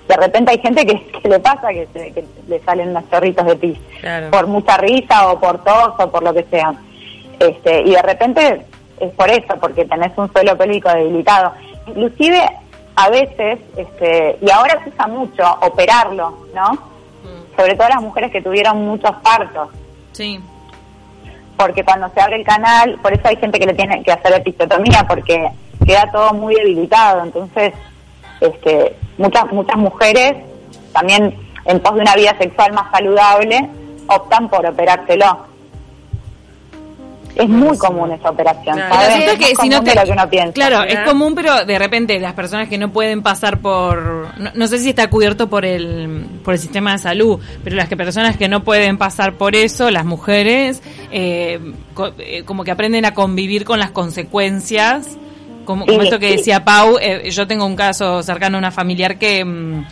De 0.08 0.18
repente 0.18 0.52
hay 0.52 0.60
gente 0.60 0.86
que, 0.86 1.06
que 1.22 1.30
le 1.30 1.40
pasa 1.40 1.70
que, 1.70 1.88
se- 1.94 2.12
que 2.12 2.26
le 2.48 2.60
salen 2.64 2.90
unos 2.90 3.10
chorritos 3.10 3.46
de 3.46 3.56
pis 3.56 3.80
Claro. 4.02 4.32
por 4.32 4.48
mucha 4.48 4.76
risa 4.78 5.32
o 5.32 5.40
por 5.40 5.64
tos 5.64 5.94
o 5.98 6.10
por 6.12 6.24
lo 6.24 6.34
que 6.34 6.44
sea. 6.52 6.74
Este, 7.40 7.82
y 7.84 7.92
de 7.92 8.02
repente 8.02 8.66
es 9.00 9.12
por 9.14 9.30
eso, 9.30 9.56
porque 9.62 9.86
tenés 9.86 10.12
un 10.18 10.30
suelo 10.34 10.58
pélvico 10.58 10.90
debilitado. 10.90 11.54
Inclusive 11.88 12.42
a 12.96 13.10
veces, 13.10 13.60
este, 13.76 14.38
y 14.42 14.50
ahora 14.52 14.82
se 14.84 14.90
usa 14.90 15.08
mucho, 15.08 15.44
operarlo, 15.62 16.38
¿no? 16.54 16.78
Sobre 17.58 17.76
todo 17.76 17.88
las 17.90 18.02
mujeres 18.02 18.32
que 18.32 18.42
tuvieron 18.42 18.86
muchos 18.86 19.12
partos, 19.24 19.70
Sí. 20.12 20.40
porque 21.58 21.84
cuando 21.84 22.10
se 22.10 22.22
abre 22.22 22.38
el 22.38 22.44
canal, 22.46 22.98
por 23.02 23.14
eso 23.14 23.28
hay 23.28 23.36
gente 23.38 23.60
que 23.60 23.66
le 23.68 23.74
tiene 23.74 24.04
que 24.04 24.12
hacer 24.12 24.34
episiotomía, 24.34 25.06
porque 25.08 25.48
queda 25.86 26.10
todo 26.12 26.34
muy 26.34 26.56
debilitado. 26.56 27.24
Entonces, 27.24 27.74
este, 28.42 28.96
muchas, 29.18 29.52
muchas 29.52 29.78
mujeres, 29.78 30.34
también 30.94 31.36
en 31.66 31.80
pos 31.80 31.96
de 31.96 32.02
una 32.02 32.16
vida 32.16 32.36
sexual 32.38 32.74
más 32.74 32.92
saludable, 32.92 33.70
optan 34.08 34.50
por 34.50 34.66
operárselo. 34.66 35.46
Es 37.36 37.50
muy 37.50 37.78
común 37.78 38.12
esa 38.12 38.30
operación, 38.30 38.76
Claro. 38.76 38.94
¿sabes? 38.94 39.08
Lo 39.10 39.14
cierto 39.16 39.32
es 39.32 39.40
más 39.40 39.50
que 39.50 39.56
si 39.64 39.70
no 39.70 39.78
común 39.78 39.90
te- 39.92 39.96
lo 40.00 40.04
que 40.06 40.12
uno 40.12 40.30
piensa. 40.30 40.52
Claro, 40.54 40.84
es 40.84 41.00
común, 41.00 41.34
pero 41.36 41.66
de 41.66 41.80
repente 41.80 42.20
las 42.20 42.34
personas 42.34 42.70
que 42.70 42.78
no 42.78 42.92
pueden 42.92 43.24
pasar 43.24 43.60
por, 43.60 44.28
no, 44.40 44.52
no 44.54 44.68
sé 44.68 44.78
si 44.80 44.90
está 44.90 45.10
cubierto 45.10 45.50
por 45.50 45.66
el, 45.66 46.26
por 46.44 46.54
el 46.54 46.60
sistema 46.60 46.92
de 46.92 47.00
salud, 47.00 47.40
pero 47.64 47.76
las 47.76 47.90
que 47.90 47.98
personas 47.98 48.38
que 48.38 48.48
no 48.48 48.64
pueden 48.64 48.98
pasar 48.98 49.34
por 49.34 49.56
eso, 49.56 49.90
las 49.90 50.06
mujeres, 50.06 50.82
eh, 51.12 51.60
co- 51.94 52.14
eh, 52.20 52.44
como 52.46 52.64
que 52.64 52.72
aprenden 52.72 53.06
a 53.06 53.14
convivir 53.14 53.66
con 53.66 53.80
las 53.80 53.92
consecuencias, 53.92 55.18
como, 55.66 55.86
como 55.86 56.02
Sí, 56.02 56.08
esto 56.08 56.20
que 56.20 56.30
sí. 56.32 56.38
decía 56.38 56.64
Pau, 56.66 56.98
eh, 57.02 57.30
yo 57.32 57.48
tengo 57.48 57.66
un 57.66 57.76
caso 57.76 58.22
cercano 58.22 58.58
a 58.58 58.60
una 58.60 58.72
familiar 58.72 59.18
que, 59.18 59.44
mm, 59.46 59.86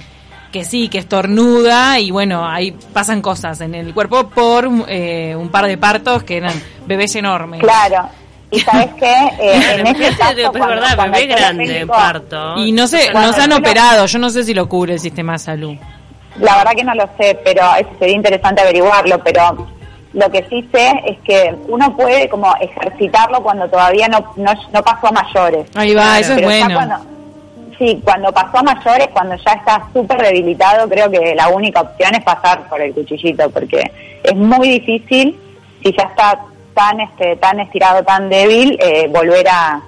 que 0.51 0.65
sí, 0.65 0.89
que 0.89 0.98
estornuda 1.00 2.00
y 2.00 2.12
bueno, 2.12 2.46
ahí 2.48 2.72
pasan 2.93 3.22
cosas 3.22 3.62
en 3.62 3.74
el 3.75 3.93
cuerpo 3.93 4.29
por 4.29 4.70
eh, 4.88 5.36
un 5.36 5.50
par 5.50 5.65
de 5.65 5.77
partos 5.77 6.24
que 6.24 6.38
eran 6.38 6.53
bebés 6.86 7.15
enormes. 7.15 7.62
Claro. 7.62 8.10
Y 8.51 8.60
sabes 8.60 8.89
qué, 9.00 9.13
Eh, 9.39 9.75
en 9.79 9.88
ese 9.88 9.96
Fíjate, 10.12 10.17
caso, 10.17 10.39
es 10.39 10.48
cuando- 10.50 10.67
verdad, 10.67 10.96
cuando 10.96 11.17
bebé 11.17 11.34
grande 11.36 11.88
parto. 11.88 12.58
Y 12.58 12.72
no 12.74 12.86
sé, 12.88 13.12
nos 13.13 13.38
han 13.39 13.53
operado, 13.53 14.05
yo 14.05 14.20
no 14.20 14.29
sé 14.29 14.43
si 14.43 14.53
lo 14.53 14.67
cubre 14.67 14.93
el 14.93 15.00
sistema 15.00 15.34
de 15.34 15.39
salud. 15.39 15.75
La 16.39 16.58
verdad 16.58 16.72
que 16.75 16.84
no 16.84 16.93
lo 16.96 17.10
sé, 17.17 17.39
pero 17.46 17.62
eso 17.79 17.89
sería 18.00 18.15
interesante 18.15 18.62
averiguarlo, 18.62 19.22
pero 19.24 19.67
lo 20.13 20.29
que 20.29 20.46
sí 20.50 20.67
sé 20.74 20.91
es 21.08 21.17
que 21.22 21.55
uno 21.70 21.96
puede 21.96 22.27
como 22.27 22.53
ejercitarlo 22.60 23.41
cuando 23.41 23.70
todavía 23.70 24.10
no, 24.10 24.34
no, 24.36 24.51
no 24.74 24.81
pasó 24.84 25.08
a 25.08 25.12
mayores. 25.12 25.67
Ahí 25.75 25.93
va, 25.93 26.20
eso 26.20 26.31
es 26.31 26.36
Pero 26.36 26.48
bueno. 26.48 26.74
cuando- 26.75 27.20
sí, 27.81 28.01
cuando 28.03 28.31
pasó 28.31 28.59
a 28.59 28.63
mayores, 28.63 29.07
cuando 29.11 29.35
ya 29.35 29.53
está 29.53 29.81
súper 29.91 30.21
debilitado, 30.21 30.88
creo 30.88 31.09
que 31.09 31.33
la 31.35 31.47
única 31.50 31.81
opción 31.81 32.13
es 32.13 32.23
pasar 32.23 32.67
por 32.69 32.79
el 32.79 32.93
cuchillito, 32.93 33.50
porque 33.50 33.81
es 34.23 34.35
muy 34.35 34.69
difícil, 34.79 35.35
si 35.83 35.91
ya 35.97 36.03
está 36.03 36.39
tan 36.75 37.00
este 37.01 37.35
tan 37.38 37.59
estirado, 37.59 38.03
tan 38.03 38.29
débil, 38.29 38.77
eh, 38.81 39.07
volver 39.09 39.47
a, 39.50 39.81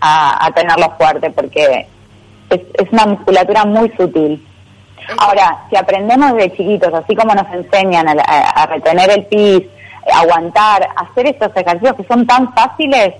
a, 0.00 0.46
a 0.46 0.50
tenerlo 0.52 0.92
fuerte, 0.96 1.30
porque 1.30 1.86
es, 2.50 2.60
es 2.74 2.92
una 2.92 3.06
musculatura 3.06 3.64
muy 3.64 3.90
sutil. 3.96 4.46
Ahora, 5.18 5.58
si 5.68 5.76
aprendemos 5.76 6.32
desde 6.34 6.56
chiquitos, 6.56 6.94
así 6.94 7.14
como 7.16 7.34
nos 7.34 7.52
enseñan 7.52 8.08
a, 8.08 8.12
a- 8.26 8.62
a 8.62 8.66
retener 8.66 9.10
el 9.10 9.24
pis, 9.26 9.62
aguantar, 10.14 10.84
a 10.96 11.02
hacer 11.10 11.26
estos 11.26 11.50
ejercicios 11.56 11.94
que 11.96 12.04
son 12.04 12.26
tan 12.26 12.52
fáciles, 12.54 13.14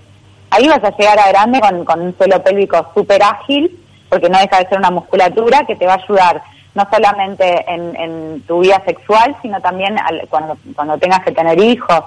ahí 0.51 0.69
vas 0.69 0.83
a 0.85 0.97
llegar 0.97 1.19
a 1.19 1.29
grande 1.29 1.61
con, 1.61 1.85
con 1.85 2.01
un 2.01 2.17
suelo 2.17 2.43
pélvico 2.43 2.87
súper 2.95 3.23
ágil, 3.23 3.81
porque 4.09 4.29
no 4.29 4.39
deja 4.39 4.59
de 4.59 4.69
ser 4.69 4.79
una 4.79 4.91
musculatura 4.91 5.65
que 5.67 5.77
te 5.77 5.87
va 5.87 5.95
a 5.95 6.03
ayudar 6.03 6.43
no 6.75 6.87
solamente 6.93 7.65
en, 7.73 8.43
tu 8.49 8.61
vida 8.61 8.83
sexual, 8.85 9.37
sino 9.43 9.61
también 9.61 9.97
al- 9.99 10.27
cuando, 10.29 10.57
cuando 10.75 10.99
tengas 10.99 11.21
que 11.25 11.31
tener 11.33 11.59
hijos. 11.61 12.01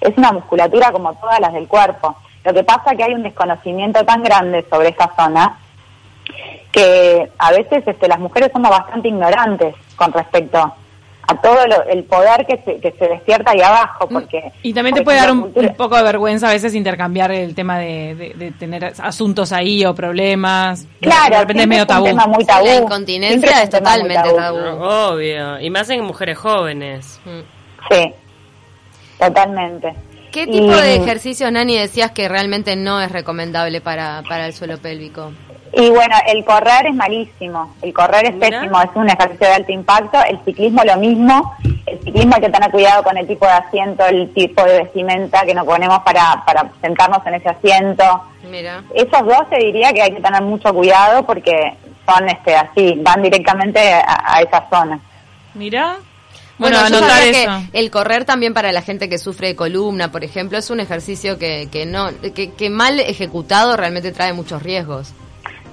Es 0.00 0.16
una 0.16 0.32
musculatura 0.32 0.90
como 0.92 1.12
todas 1.14 1.40
las 1.40 1.52
del 1.52 1.68
cuerpo. 1.68 2.16
Lo 2.44 2.54
que 2.54 2.64
pasa 2.64 2.92
es 2.92 2.96
que 2.96 3.04
hay 3.04 3.14
un 3.14 3.22
desconocimiento 3.22 4.04
tan 4.04 4.22
grande 4.22 4.64
sobre 4.70 4.88
esta 4.88 5.10
zona 5.14 5.58
que 6.72 7.30
a 7.38 7.50
veces 7.52 7.82
este, 7.86 8.08
las 8.08 8.18
mujeres 8.18 8.50
somos 8.52 8.70
bastante 8.70 9.08
ignorantes 9.08 9.74
con 9.96 10.12
respecto 10.12 10.72
a 11.30 11.36
todo 11.42 11.66
lo- 11.66 11.84
el 11.84 12.04
poder 12.04 12.46
que 12.46 12.56
se, 12.64 12.80
que 12.80 12.90
se 12.98 13.06
despierta 13.06 13.50
ahí 13.52 13.60
abajo, 13.60 14.08
porque... 14.08 14.50
Y 14.62 14.72
también 14.72 14.94
te 14.94 15.02
puede 15.02 15.18
dar 15.18 15.30
un, 15.30 15.52
poco 15.76 15.96
de 15.96 16.02
vergüenza 16.02 16.48
a 16.48 16.52
veces 16.52 16.74
intercambiar 16.74 17.30
el 17.32 17.54
tema 17.54 17.78
de, 17.78 18.14
de- 18.14 18.34
de 18.34 18.50
tener 18.52 18.94
asuntos 18.98 19.52
ahí 19.52 19.84
o 19.84 19.94
problemas. 19.94 20.86
Claro, 21.02 21.34
de 21.34 21.40
repente 21.40 21.62
es 21.64 21.68
medio 21.68 21.86
tabú. 21.86 22.06
tema 22.06 22.26
muy 22.26 22.44
tabú. 22.46 22.64
La 22.66 22.76
incontinencia 22.76 23.62
es 23.62 23.68
totalmente 23.70 24.32
tabú. 24.34 24.58
Obvio, 24.82 25.60
y 25.60 25.68
más 25.68 25.90
en 25.90 26.02
mujeres 26.04 26.38
jóvenes. 26.38 27.20
Mm. 27.26 27.94
Sí, 27.94 28.12
totalmente. 29.18 29.94
¿Qué 30.32 30.42
Y- 30.42 30.50
tipo 30.50 30.76
de 30.76 30.96
ejercicios, 30.96 31.50
Nani, 31.52 31.76
decías 31.76 32.10
que 32.12 32.28
realmente 32.28 32.76
no 32.76 33.00
es 33.00 33.10
recomendable 33.12 33.80
para, 33.80 34.22
para 34.28 34.46
el 34.46 34.52
suelo 34.52 34.78
pélvico? 34.78 35.32
Y 35.72 35.90
bueno, 35.90 36.16
el 36.26 36.44
correr 36.44 36.86
es 36.86 36.94
malísimo, 36.94 37.74
el 37.82 37.92
correr 37.92 38.26
es 38.26 38.34
Mira. 38.34 38.60
pésimo, 38.60 38.80
es 38.80 38.90
un 38.94 39.08
ejercicio 39.08 39.46
de 39.46 39.52
alto 39.54 39.72
impacto, 39.72 40.18
el 40.28 40.38
ciclismo 40.44 40.82
lo 40.84 40.96
mismo, 40.96 41.54
el 41.86 41.98
ciclismo 42.02 42.34
hay 42.36 42.40
que 42.42 42.48
tener 42.48 42.70
cuidado 42.70 43.02
con 43.02 43.16
el 43.18 43.26
tipo 43.26 43.44
de 43.46 43.52
asiento, 43.52 44.06
el 44.06 44.32
tipo 44.32 44.64
de 44.64 44.78
vestimenta 44.84 45.42
que 45.44 45.54
nos 45.54 45.66
ponemos 45.66 45.98
para, 46.00 46.42
para 46.46 46.70
sentarnos 46.80 47.24
en 47.26 47.34
ese 47.34 47.48
asiento. 47.50 48.04
Mira. 48.50 48.82
Esos 48.94 49.26
dos 49.26 49.48
te 49.50 49.58
diría 49.58 49.92
que 49.92 50.02
hay 50.02 50.12
que 50.14 50.20
tener 50.22 50.42
mucho 50.42 50.72
cuidado 50.72 51.24
porque 51.26 51.74
son 52.06 52.28
este 52.28 52.54
así, 52.56 52.94
van 53.02 53.22
directamente 53.22 53.78
a, 53.92 54.22
a 54.36 54.40
esa 54.40 54.66
zona. 54.70 54.98
Mira, 55.54 55.96
Bueno, 56.56 56.78
yo 56.78 56.86
anotar 56.86 57.22
que 57.24 57.42
eso. 57.42 57.52
el 57.74 57.90
correr 57.90 58.24
también 58.24 58.54
para 58.54 58.72
la 58.72 58.80
gente 58.80 59.08
que 59.10 59.18
sufre 59.18 59.48
de 59.48 59.56
columna, 59.56 60.10
por 60.10 60.24
ejemplo, 60.24 60.56
es 60.56 60.70
un 60.70 60.80
ejercicio 60.80 61.38
que, 61.38 61.68
que 61.70 61.84
no, 61.84 62.08
que, 62.34 62.52
que 62.52 62.70
mal 62.70 62.98
ejecutado 63.00 63.76
realmente 63.76 64.12
trae 64.12 64.32
muchos 64.32 64.62
riesgos. 64.62 65.12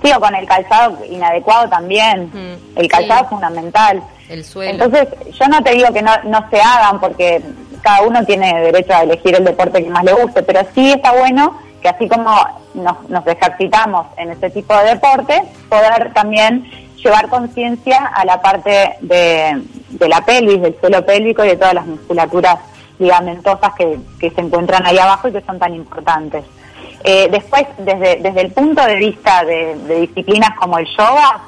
Sí, 0.03 0.11
o 0.15 0.19
con 0.19 0.35
el 0.35 0.45
calzado 0.45 0.97
inadecuado 1.09 1.69
también. 1.69 2.29
Mm, 2.33 2.79
el 2.79 2.87
calzado 2.87 3.19
sí. 3.19 3.23
es 3.23 3.29
fundamental. 3.29 4.03
El 4.29 4.43
suelo. 4.43 4.71
Entonces, 4.71 5.07
yo 5.31 5.47
no 5.47 5.63
te 5.63 5.71
digo 5.71 5.91
que 5.93 6.01
no, 6.01 6.11
no 6.23 6.49
se 6.49 6.59
hagan 6.59 6.99
porque 6.99 7.41
cada 7.81 8.01
uno 8.01 8.23
tiene 8.25 8.61
derecho 8.61 8.93
a 8.93 9.03
elegir 9.03 9.35
el 9.35 9.45
deporte 9.45 9.83
que 9.83 9.89
más 9.89 10.03
le 10.03 10.13
guste, 10.13 10.41
pero 10.43 10.61
sí 10.73 10.91
está 10.91 11.11
bueno 11.11 11.59
que 11.81 11.89
así 11.89 12.07
como 12.09 12.35
nos, 12.73 13.09
nos 13.09 13.27
ejercitamos 13.27 14.07
en 14.17 14.31
ese 14.31 14.49
tipo 14.49 14.75
de 14.75 14.95
deporte, 14.95 15.43
poder 15.69 16.11
también 16.13 16.63
llevar 16.95 17.29
conciencia 17.29 18.07
a 18.07 18.25
la 18.25 18.41
parte 18.41 18.95
de, 19.01 19.61
de 19.89 20.09
la 20.09 20.21
pelvis, 20.21 20.63
del 20.63 20.75
suelo 20.79 21.05
pélvico 21.05 21.45
y 21.45 21.49
de 21.49 21.57
todas 21.57 21.75
las 21.75 21.85
musculaturas 21.85 22.57
ligamentosas 22.97 23.73
que, 23.77 23.99
que 24.19 24.31
se 24.31 24.41
encuentran 24.41 24.83
ahí 24.83 24.97
abajo 24.97 25.27
y 25.27 25.33
que 25.33 25.41
son 25.41 25.59
tan 25.59 25.75
importantes. 25.75 26.43
Eh, 27.07 27.27
después, 27.29 27.65
desde, 27.77 28.15
desde 28.17 28.41
el 28.41 28.51
punto 28.51 28.83
de 28.83 28.95
vista 28.95 29.43
de, 29.43 29.75
de 29.75 29.99
disciplinas 30.01 30.55
como 30.59 30.79
el 30.79 30.87
yoga, 30.87 31.39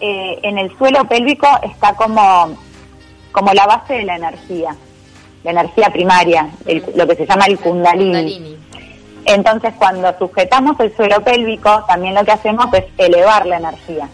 eh, 0.00 0.40
en 0.42 0.58
el 0.58 0.76
suelo 0.76 1.04
pélvico 1.06 1.46
está 1.62 1.94
como, 1.94 2.56
como 3.30 3.52
la 3.54 3.66
base 3.66 3.94
de 3.94 4.02
la 4.04 4.16
energía, 4.16 4.74
la 5.44 5.50
energía 5.52 5.90
primaria, 5.90 6.48
el- 6.66 6.84
lo 6.96 7.06
que 7.06 7.14
se 7.14 7.24
llama 7.26 7.46
el 7.46 7.58
kundalini. 7.58 8.12
Kundalini. 8.34 8.56
Entonces, 9.26 9.74
cuando 9.78 10.12
sujetamos 10.18 10.78
el 10.80 10.94
suelo 10.96 11.20
pélvico, 11.22 11.84
también 11.86 12.14
lo 12.14 12.24
que 12.24 12.32
hacemos 12.32 12.66
es 12.74 12.84
elevar 12.98 13.46
la 13.46 13.58
energía. 13.58 14.08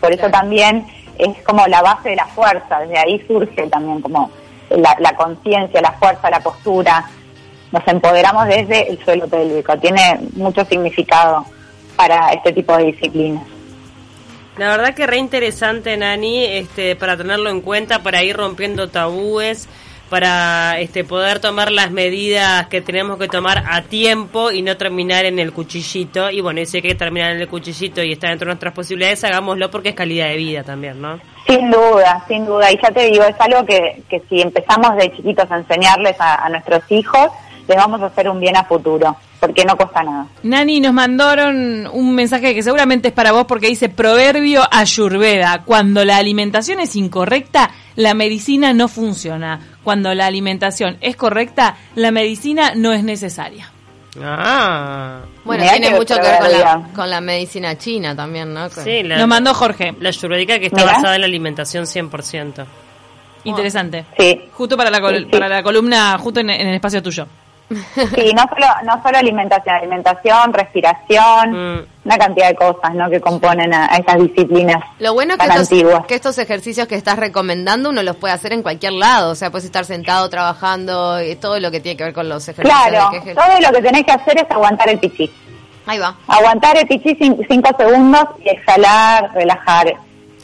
Por 0.00 0.10
eso 0.12 0.20
Claro. 0.28 0.32
también 0.32 0.86
es 1.18 1.42
como 1.44 1.66
la 1.66 1.80
base 1.82 2.10
de 2.10 2.16
la 2.16 2.26
fuerza, 2.26 2.80
desde 2.80 2.98
ahí 2.98 3.24
surge 3.26 3.66
también 3.68 4.00
como 4.02 4.30
la, 4.70 4.96
la 4.98 5.14
conciencia, 5.14 5.80
la 5.80 5.92
fuerza, 5.92 6.30
la 6.30 6.40
postura. 6.40 7.08
Nos 7.72 7.86
empoderamos 7.86 8.46
desde 8.46 8.90
el 8.90 9.04
suelo 9.04 9.28
pélvico. 9.28 9.78
Tiene 9.78 10.20
mucho 10.34 10.64
significado 10.64 11.44
para 11.96 12.32
este 12.32 12.52
tipo 12.52 12.76
de 12.76 12.84
disciplinas. 12.86 13.44
La 14.56 14.68
verdad 14.76 14.94
que 14.94 15.06
re 15.06 15.16
interesante, 15.16 15.96
Nani, 15.96 16.44
este, 16.44 16.96
para 16.96 17.16
tenerlo 17.16 17.50
en 17.50 17.60
cuenta, 17.60 18.02
para 18.02 18.22
ir 18.22 18.36
rompiendo 18.36 18.88
tabúes, 18.88 19.68
para 20.10 20.80
este, 20.80 21.04
poder 21.04 21.38
tomar 21.38 21.70
las 21.70 21.92
medidas 21.92 22.66
que 22.66 22.80
tenemos 22.80 23.16
que 23.16 23.28
tomar 23.28 23.62
a 23.70 23.82
tiempo 23.82 24.50
y 24.50 24.60
no 24.60 24.76
terminar 24.76 25.24
en 25.24 25.38
el 25.38 25.52
cuchillito. 25.52 26.30
Y 26.30 26.40
bueno, 26.40 26.60
y 26.60 26.66
si 26.66 26.78
hay 26.78 26.82
que 26.82 26.94
terminar 26.96 27.30
en 27.30 27.40
el 27.40 27.48
cuchillito 27.48 28.02
y 28.02 28.12
está 28.12 28.28
dentro 28.28 28.46
de 28.46 28.54
nuestras 28.54 28.74
posibilidades, 28.74 29.22
hagámoslo 29.22 29.70
porque 29.70 29.90
es 29.90 29.94
calidad 29.94 30.26
de 30.26 30.36
vida 30.36 30.64
también, 30.64 31.00
¿no? 31.00 31.20
Sin 31.46 31.70
duda, 31.70 32.22
sin 32.26 32.44
duda. 32.44 32.72
Y 32.72 32.78
ya 32.82 32.90
te 32.90 33.04
digo, 33.06 33.24
es 33.24 33.36
algo 33.38 33.64
que, 33.64 34.02
que 34.10 34.20
si 34.28 34.42
empezamos 34.42 34.96
de 34.96 35.12
chiquitos 35.12 35.50
a 35.50 35.58
enseñarles 35.58 36.20
a, 36.20 36.44
a 36.44 36.48
nuestros 36.48 36.82
hijos, 36.90 37.30
les 37.70 37.78
vamos 37.78 38.02
a 38.02 38.06
hacer 38.06 38.28
un 38.28 38.38
bien 38.40 38.56
a 38.56 38.64
futuro, 38.64 39.16
porque 39.40 39.64
no 39.64 39.76
cuesta 39.76 40.02
nada. 40.02 40.26
Nani, 40.42 40.80
nos 40.80 40.92
mandaron 40.92 41.86
un 41.92 42.14
mensaje 42.14 42.54
que 42.54 42.62
seguramente 42.62 43.08
es 43.08 43.14
para 43.14 43.32
vos 43.32 43.44
porque 43.46 43.68
dice 43.68 43.88
proverbio 43.88 44.62
ayurveda. 44.70 45.62
Cuando 45.64 46.04
la 46.04 46.16
alimentación 46.18 46.80
es 46.80 46.96
incorrecta, 46.96 47.70
la 47.96 48.14
medicina 48.14 48.72
no 48.72 48.88
funciona. 48.88 49.60
Cuando 49.82 50.12
la 50.14 50.26
alimentación 50.26 50.98
es 51.00 51.16
correcta, 51.16 51.76
la 51.94 52.10
medicina 52.10 52.72
no 52.74 52.92
es 52.92 53.02
necesaria. 53.04 53.70
Ah, 54.22 55.20
Bueno, 55.44 55.62
Mirá 55.62 55.74
tiene 55.74 55.90
que 55.92 55.96
mucho 55.98 56.14
que 56.16 56.20
ver 56.22 56.38
con 56.40 56.50
la, 56.52 56.88
con 56.94 57.10
la 57.10 57.20
medicina 57.20 57.78
china 57.78 58.14
también, 58.16 58.52
¿no? 58.52 58.68
Con- 58.68 58.82
sí, 58.84 59.02
la, 59.04 59.18
Nos 59.18 59.28
mandó 59.28 59.54
Jorge. 59.54 59.94
la 60.00 60.08
ayurvédica 60.08 60.58
que 60.58 60.66
está 60.66 60.80
Mirá. 60.82 60.92
basada 60.94 61.14
en 61.14 61.20
la 61.20 61.26
alimentación 61.28 61.84
100%. 61.86 62.64
Interesante. 63.44 64.04
Sí. 64.18 64.38
Justo 64.52 64.76
para 64.76 64.90
la, 64.90 65.00
col- 65.00 65.16
Sí, 65.16 65.24
sí. 65.24 65.30
para 65.30 65.48
la 65.48 65.62
columna, 65.62 66.18
justo 66.18 66.40
en, 66.40 66.50
en 66.50 66.68
el 66.68 66.74
espacio 66.74 67.02
tuyo. 67.02 67.26
Sí, 67.70 68.32
no 68.34 68.42
solo, 68.48 68.66
no 68.84 69.02
solo 69.02 69.18
alimentación, 69.18 69.74
alimentación, 69.76 70.52
respiración, 70.52 71.50
Mm. 71.52 71.86
una 72.04 72.18
cantidad 72.18 72.48
de 72.48 72.54
cosas 72.56 72.94
¿no? 72.94 73.08
que 73.08 73.20
componen 73.20 73.72
a, 73.72 73.86
a 73.86 73.96
esas 73.98 74.18
disciplinas 74.18 74.82
Lo 74.98 75.14
bueno 75.14 75.34
es 75.34 75.38
que 75.38 75.46
estos, 75.46 75.60
antiguas. 75.72 76.06
que 76.06 76.14
estos 76.14 76.38
ejercicios 76.38 76.88
que 76.88 76.94
estás 76.96 77.18
recomendando 77.18 77.90
uno 77.90 78.02
los 78.02 78.16
puede 78.16 78.34
hacer 78.34 78.52
en 78.52 78.62
cualquier 78.62 78.92
lado, 78.94 79.30
o 79.30 79.34
sea, 79.34 79.50
puedes 79.50 79.64
estar 79.66 79.84
sentado 79.84 80.28
trabajando, 80.30 81.22
y 81.22 81.36
todo 81.36 81.60
lo 81.60 81.70
que 81.70 81.80
tiene 81.80 81.96
que 81.96 82.04
ver 82.04 82.12
con 82.14 82.28
los 82.28 82.48
ejercicios. 82.48 82.80
Claro, 82.88 83.10
de 83.12 83.20
que- 83.22 83.34
todo 83.34 83.60
lo 83.60 83.70
que 83.72 83.82
tenés 83.82 84.04
que 84.04 84.12
hacer 84.12 84.38
es 84.38 84.50
aguantar 84.50 84.88
el 84.88 84.98
pichí. 84.98 85.30
Ahí 85.86 85.98
va. 85.98 86.14
Aguantar 86.26 86.76
el 86.76 86.86
pichí 86.86 87.14
cin- 87.16 87.44
cinco 87.48 87.70
segundos 87.78 88.24
y 88.44 88.48
exhalar, 88.48 89.30
relajar, 89.34 89.94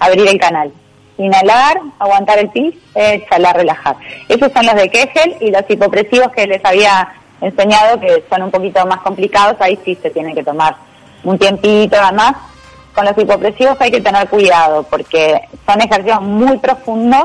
abrir 0.01 0.29
el 0.29 0.39
canal. 0.39 0.73
Inhalar, 1.18 1.81
aguantar 1.98 2.38
el 2.38 2.50
pis, 2.50 2.74
exhalar, 2.94 3.57
relajar. 3.57 3.96
Esos 4.29 4.52
son 4.52 4.66
los 4.66 4.74
de 4.74 4.90
Kegel 4.90 5.37
y 5.40 5.50
los 5.50 5.62
hipopresivos 5.68 6.31
que 6.33 6.46
les 6.46 6.64
había 6.64 7.09
enseñado 7.40 7.98
que 8.00 8.24
son 8.31 8.42
un 8.42 8.50
poquito 8.50 8.85
más 8.87 9.00
complicados, 9.00 9.57
ahí 9.61 9.79
sí 9.85 9.96
se 10.00 10.11
tiene 10.11 10.35
que 10.35 10.42
tomar 10.44 10.76
un 11.24 11.38
tiempito 11.38 11.96
además. 12.00 12.35
Con 12.94 13.05
los 13.05 13.16
hipopresivos 13.18 13.76
hay 13.81 13.90
que 13.90 14.00
tener 14.00 14.29
cuidado 14.29 14.83
porque 14.85 15.40
son 15.66 15.81
ejercicios 15.81 16.20
muy 16.22 16.57
profundos 16.59 17.24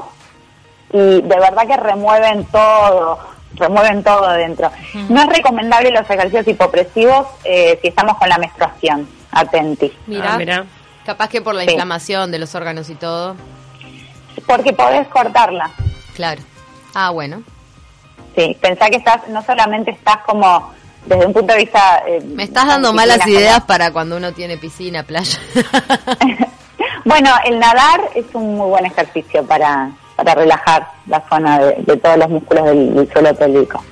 y 0.91 1.21
de 1.21 1.21
verdad 1.39 1.65
que 1.67 1.77
remueven 1.77 2.43
todo, 2.45 3.19
remueven 3.55 4.03
todo 4.03 4.29
dentro. 4.33 4.69
No 5.09 5.21
es 5.21 5.27
recomendable 5.27 5.91
los 5.91 6.09
ejercicios 6.09 6.47
hipopresivos 6.47 7.25
eh, 7.45 7.79
si 7.81 7.87
estamos 7.89 8.17
con 8.17 8.27
la 8.27 8.37
menstruación, 8.37 9.07
atenti, 9.31 9.91
Mira, 10.07 10.33
Ah, 10.33 10.37
mirá. 10.37 10.65
capaz 11.05 11.29
que 11.29 11.41
por 11.41 11.55
la 11.55 11.63
Sí. 11.63 11.69
inflamación 11.71 12.31
de 12.31 12.39
los 12.39 12.53
órganos 12.55 12.89
y 12.89 12.95
todo. 12.95 13.35
Porque 14.45 14.73
podés 14.73 15.07
cortarla. 15.07 15.69
Claro. 16.15 16.41
Ah, 16.93 17.09
bueno. 17.11 17.41
Sí, 18.35 18.57
pensá 18.61 18.89
que 18.89 18.97
estás, 18.97 19.27
no 19.29 19.41
solamente 19.43 19.91
estás 19.91 20.17
como 20.25 20.71
desde 21.05 21.25
un 21.25 21.33
punto 21.33 21.53
de 21.53 21.59
vista... 21.59 22.03
eh, 22.07 22.21
Me 22.23 22.43
estás 22.43 22.67
dando 22.67 22.93
malas 22.93 23.25
ideas 23.27 23.61
para 23.61 23.91
cuando 23.91 24.17
uno 24.17 24.31
tiene 24.33 24.57
piscina, 24.57 25.03
playa. 25.03 25.39
bueno, 27.05 27.29
el 27.45 27.59
nadar 27.59 28.01
es 28.15 28.25
un 28.33 28.55
muy 28.55 28.69
buen 28.69 28.85
ejercicio 28.85 29.43
para, 29.45 29.89
para 30.15 30.35
relajar 30.35 30.87
la 31.07 31.21
zona 31.27 31.59
de, 31.59 31.75
de 31.79 31.97
todos 31.97 32.17
los 32.17 32.29
músculos 32.29 32.65
del, 32.65 32.95
del 32.95 33.11
suelo 33.11 33.35
pélvico. 33.35 33.83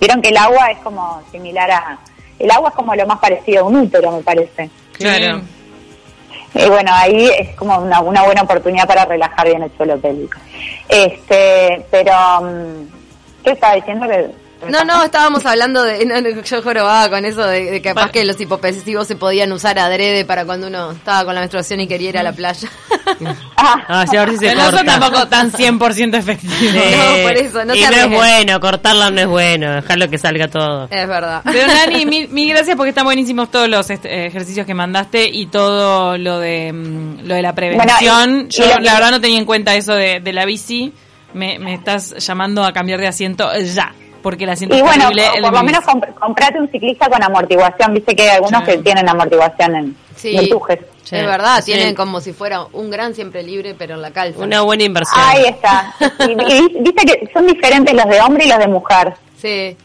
Vieron 0.00 0.20
que 0.20 0.28
el 0.30 0.36
agua 0.36 0.66
es 0.70 0.78
como 0.80 1.22
similar 1.30 1.70
a... 1.70 1.98
El 2.38 2.50
agua 2.50 2.70
es 2.70 2.74
como 2.74 2.94
lo 2.94 3.06
más 3.06 3.18
parecido 3.20 3.60
a 3.64 3.68
un 3.68 3.76
útero, 3.76 4.10
me 4.12 4.22
parece. 4.22 4.68
Claro. 4.94 5.42
Y 6.54 6.68
bueno, 6.68 6.90
ahí 6.94 7.30
es 7.38 7.54
como 7.56 7.78
una, 7.78 8.00
una 8.00 8.22
buena 8.22 8.42
oportunidad 8.42 8.86
para 8.86 9.04
relajar 9.04 9.46
bien 9.46 9.62
el 9.62 9.76
suelo 9.76 9.98
pélvico. 9.98 10.38
Este, 10.88 11.84
pero... 11.90 12.12
mm, 12.42 13.02
¿Qué 13.42 13.50
estaba 13.50 13.74
diciendo? 13.74 14.06
que 14.06 14.30
No, 14.68 14.84
no, 14.84 15.02
estábamos 15.04 15.44
hablando 15.46 15.82
de. 15.82 16.04
no, 16.06 16.20
no, 16.20 16.40
yo 16.42 16.62
jorobaba 16.62 17.08
con 17.08 17.24
eso 17.24 17.44
de, 17.46 17.70
de 17.70 17.82
capaz 17.82 18.10
que 18.10 18.24
los 18.24 18.40
hipopresivos 18.40 19.06
se 19.08 19.16
podían 19.16 19.50
usar 19.52 19.78
adrede 19.78 20.24
para 20.24 20.44
cuando 20.44 20.68
uno 20.68 20.92
estaba 20.92 21.24
con 21.24 21.34
la 21.34 21.40
menstruación 21.40 21.80
y 21.80 21.86
quería 21.88 22.10
ir 22.10 22.18
a 22.18 22.22
la 22.22 22.32
playa. 22.32 22.68
Ah, 23.56 24.04
sí, 24.10 24.16
a 24.16 24.20
ver 24.24 24.30
si 24.30 24.38
se 24.38 24.46
Pero 24.48 24.58
no 24.60 24.70
son 24.70 24.86
corta. 24.86 25.00
tampoco 25.00 25.28
tan 25.28 25.52
100% 25.52 26.16
efectivos. 26.18 26.56
Sí. 26.58 26.68
No, 26.92 27.22
por 27.28 27.32
eso, 27.36 27.64
no 27.64 27.74
y 27.74 27.80
no 27.82 27.90
es 27.90 28.08
bueno, 28.10 28.60
cortarla 28.60 29.10
no 29.10 29.20
es 29.20 29.26
bueno, 29.26 29.72
dejarlo 29.74 30.08
que 30.08 30.18
salga 30.18 30.48
todo. 30.48 30.88
es 30.90 31.08
verdad. 31.08 31.42
Pero 31.44 31.66
Nani, 31.66 32.06
mil, 32.06 32.28
mil 32.28 32.48
gracias 32.50 32.76
porque 32.76 32.90
están 32.90 33.04
buenísimos 33.04 33.50
todos 33.50 33.68
los 33.68 33.88
este, 33.90 34.26
ejercicios 34.26 34.66
que 34.66 34.74
mandaste 34.74 35.28
y 35.28 35.46
todo 35.46 36.16
lo 36.18 36.38
de 36.38 36.72
mm, 36.72 37.26
lo 37.26 37.34
de 37.34 37.42
la 37.42 37.54
prevención. 37.54 37.88
Bueno, 38.30 38.42
y- 38.42 38.46
y 38.46 38.48
Yo 38.48 38.78
la 38.80 38.94
verdad 38.94 39.10
no 39.10 39.20
tenía 39.20 39.38
en 39.38 39.44
cuenta 39.44 39.74
eso 39.74 39.94
de, 39.94 40.20
de 40.20 40.32
la 40.32 40.44
bici. 40.44 40.92
Me, 41.34 41.58
me 41.58 41.72
estás 41.74 42.14
llamando 42.26 42.62
a 42.64 42.72
cambiar 42.72 43.00
de 43.00 43.08
asiento 43.08 43.50
ya, 43.58 43.94
porque 44.22 44.44
el 44.44 44.50
asiento 44.50 44.76
Y 44.76 44.80
bueno, 44.80 45.08
terrible. 45.08 45.26
por, 45.26 45.36
el 45.36 45.42
por 45.42 45.52
de 45.52 45.58
lo 45.58 45.64
menos 45.64 45.84
comp- 45.84 46.14
comprate 46.14 46.58
un 46.60 46.70
ciclista 46.70 47.08
con 47.08 47.22
amortiguación. 47.22 47.92
Viste 47.94 48.14
que 48.16 48.22
hay 48.22 48.36
algunos 48.36 48.60
Sí. 48.64 48.70
que 48.70 48.78
tienen 48.78 49.08
amortiguación 49.08 49.76
en, 49.76 49.96
Sí, 50.16 50.36
en 50.36 50.48
tujes. 50.48 50.78
Sí. 51.02 51.16
es 51.16 51.26
verdad, 51.26 51.58
Sí. 51.62 51.72
tienen 51.72 51.94
como 51.94 52.20
si 52.20 52.32
fuera 52.32 52.64
un 52.72 52.90
gran 52.90 53.14
siempre 53.14 53.42
libre, 53.42 53.74
pero 53.76 53.94
en 53.94 54.02
la 54.02 54.10
calza. 54.12 54.38
Una 54.40 54.62
buena 54.62 54.84
inversión. 54.84 55.20
Ahí 55.22 55.44
está. 55.46 55.94
Y, 56.28 56.32
y 56.32 56.80
viste 56.80 57.04
que 57.04 57.30
son 57.32 57.46
diferentes 57.46 57.92
los 57.94 58.06
de 58.06 58.20
hombre 58.20 58.44
y 58.44 58.48
los 58.48 58.58
de 58.58 58.68
mujer. 58.68 59.14
Sí, 59.40 59.76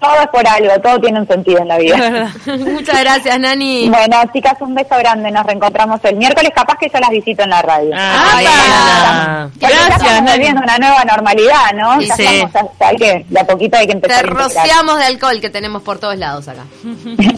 Todo 0.00 0.20
es 0.20 0.26
por 0.28 0.46
algo, 0.46 0.78
todo 0.82 1.00
tiene 1.00 1.20
un 1.20 1.26
sentido 1.26 1.58
en 1.60 1.68
la 1.68 1.78
vida. 1.78 1.96
Muchas 2.46 3.00
gracias, 3.00 3.38
Nani. 3.40 3.88
Bueno, 3.88 4.16
chicas, 4.32 4.54
un 4.60 4.74
beso 4.74 4.96
grande. 4.98 5.30
Nos 5.30 5.44
reencontramos 5.46 6.00
el 6.04 6.16
miércoles. 6.16 6.50
Capaz 6.54 6.76
que 6.78 6.90
yo 6.92 7.00
las 7.00 7.10
visito 7.10 7.42
en 7.44 7.50
la 7.50 7.62
radio. 7.62 7.90
Ah, 7.96 8.32
Ay. 8.34 8.46
Porque 9.52 9.60
ya 9.60 9.68
Gracias, 9.70 9.96
estamos 9.96 10.22
Nani. 10.22 10.30
volviendo 10.32 10.60
a 10.60 10.64
una 10.64 10.78
nueva 10.78 11.04
normalidad, 11.04 11.72
¿no? 11.74 12.00
Y 12.00 12.06
Ya 12.06 12.16
sí. 12.16 12.22
estamos, 12.26 12.70
ya- 12.78 12.88
hay 12.88 12.96
que, 12.96 13.26
de 13.28 13.40
a 13.40 13.44
poquito 13.46 13.76
hay 13.78 13.86
que 13.86 13.92
Te 13.92 13.96
empezar 13.96 14.24
a 14.24 14.28
integrar. 14.28 14.44
rociamos 14.48 14.98
de 14.98 15.04
alcohol 15.06 15.40
que 15.40 15.50
tenemos 15.50 15.82
por 15.82 15.98
todos 15.98 16.16
lados 16.18 16.46
acá. 16.48 16.62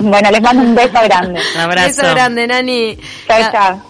bueno, 0.01 0.31
les 0.31 0.43
mando 0.43 0.63
un 0.63 0.75
beso 0.75 0.99
grande. 1.05 1.41
Un 1.55 1.61
abrazo. 1.61 1.87
Beso 1.89 2.15
grande, 2.15 2.47
Nani. 2.47 2.99
Chao, 3.29 3.53
chao. 3.53 3.83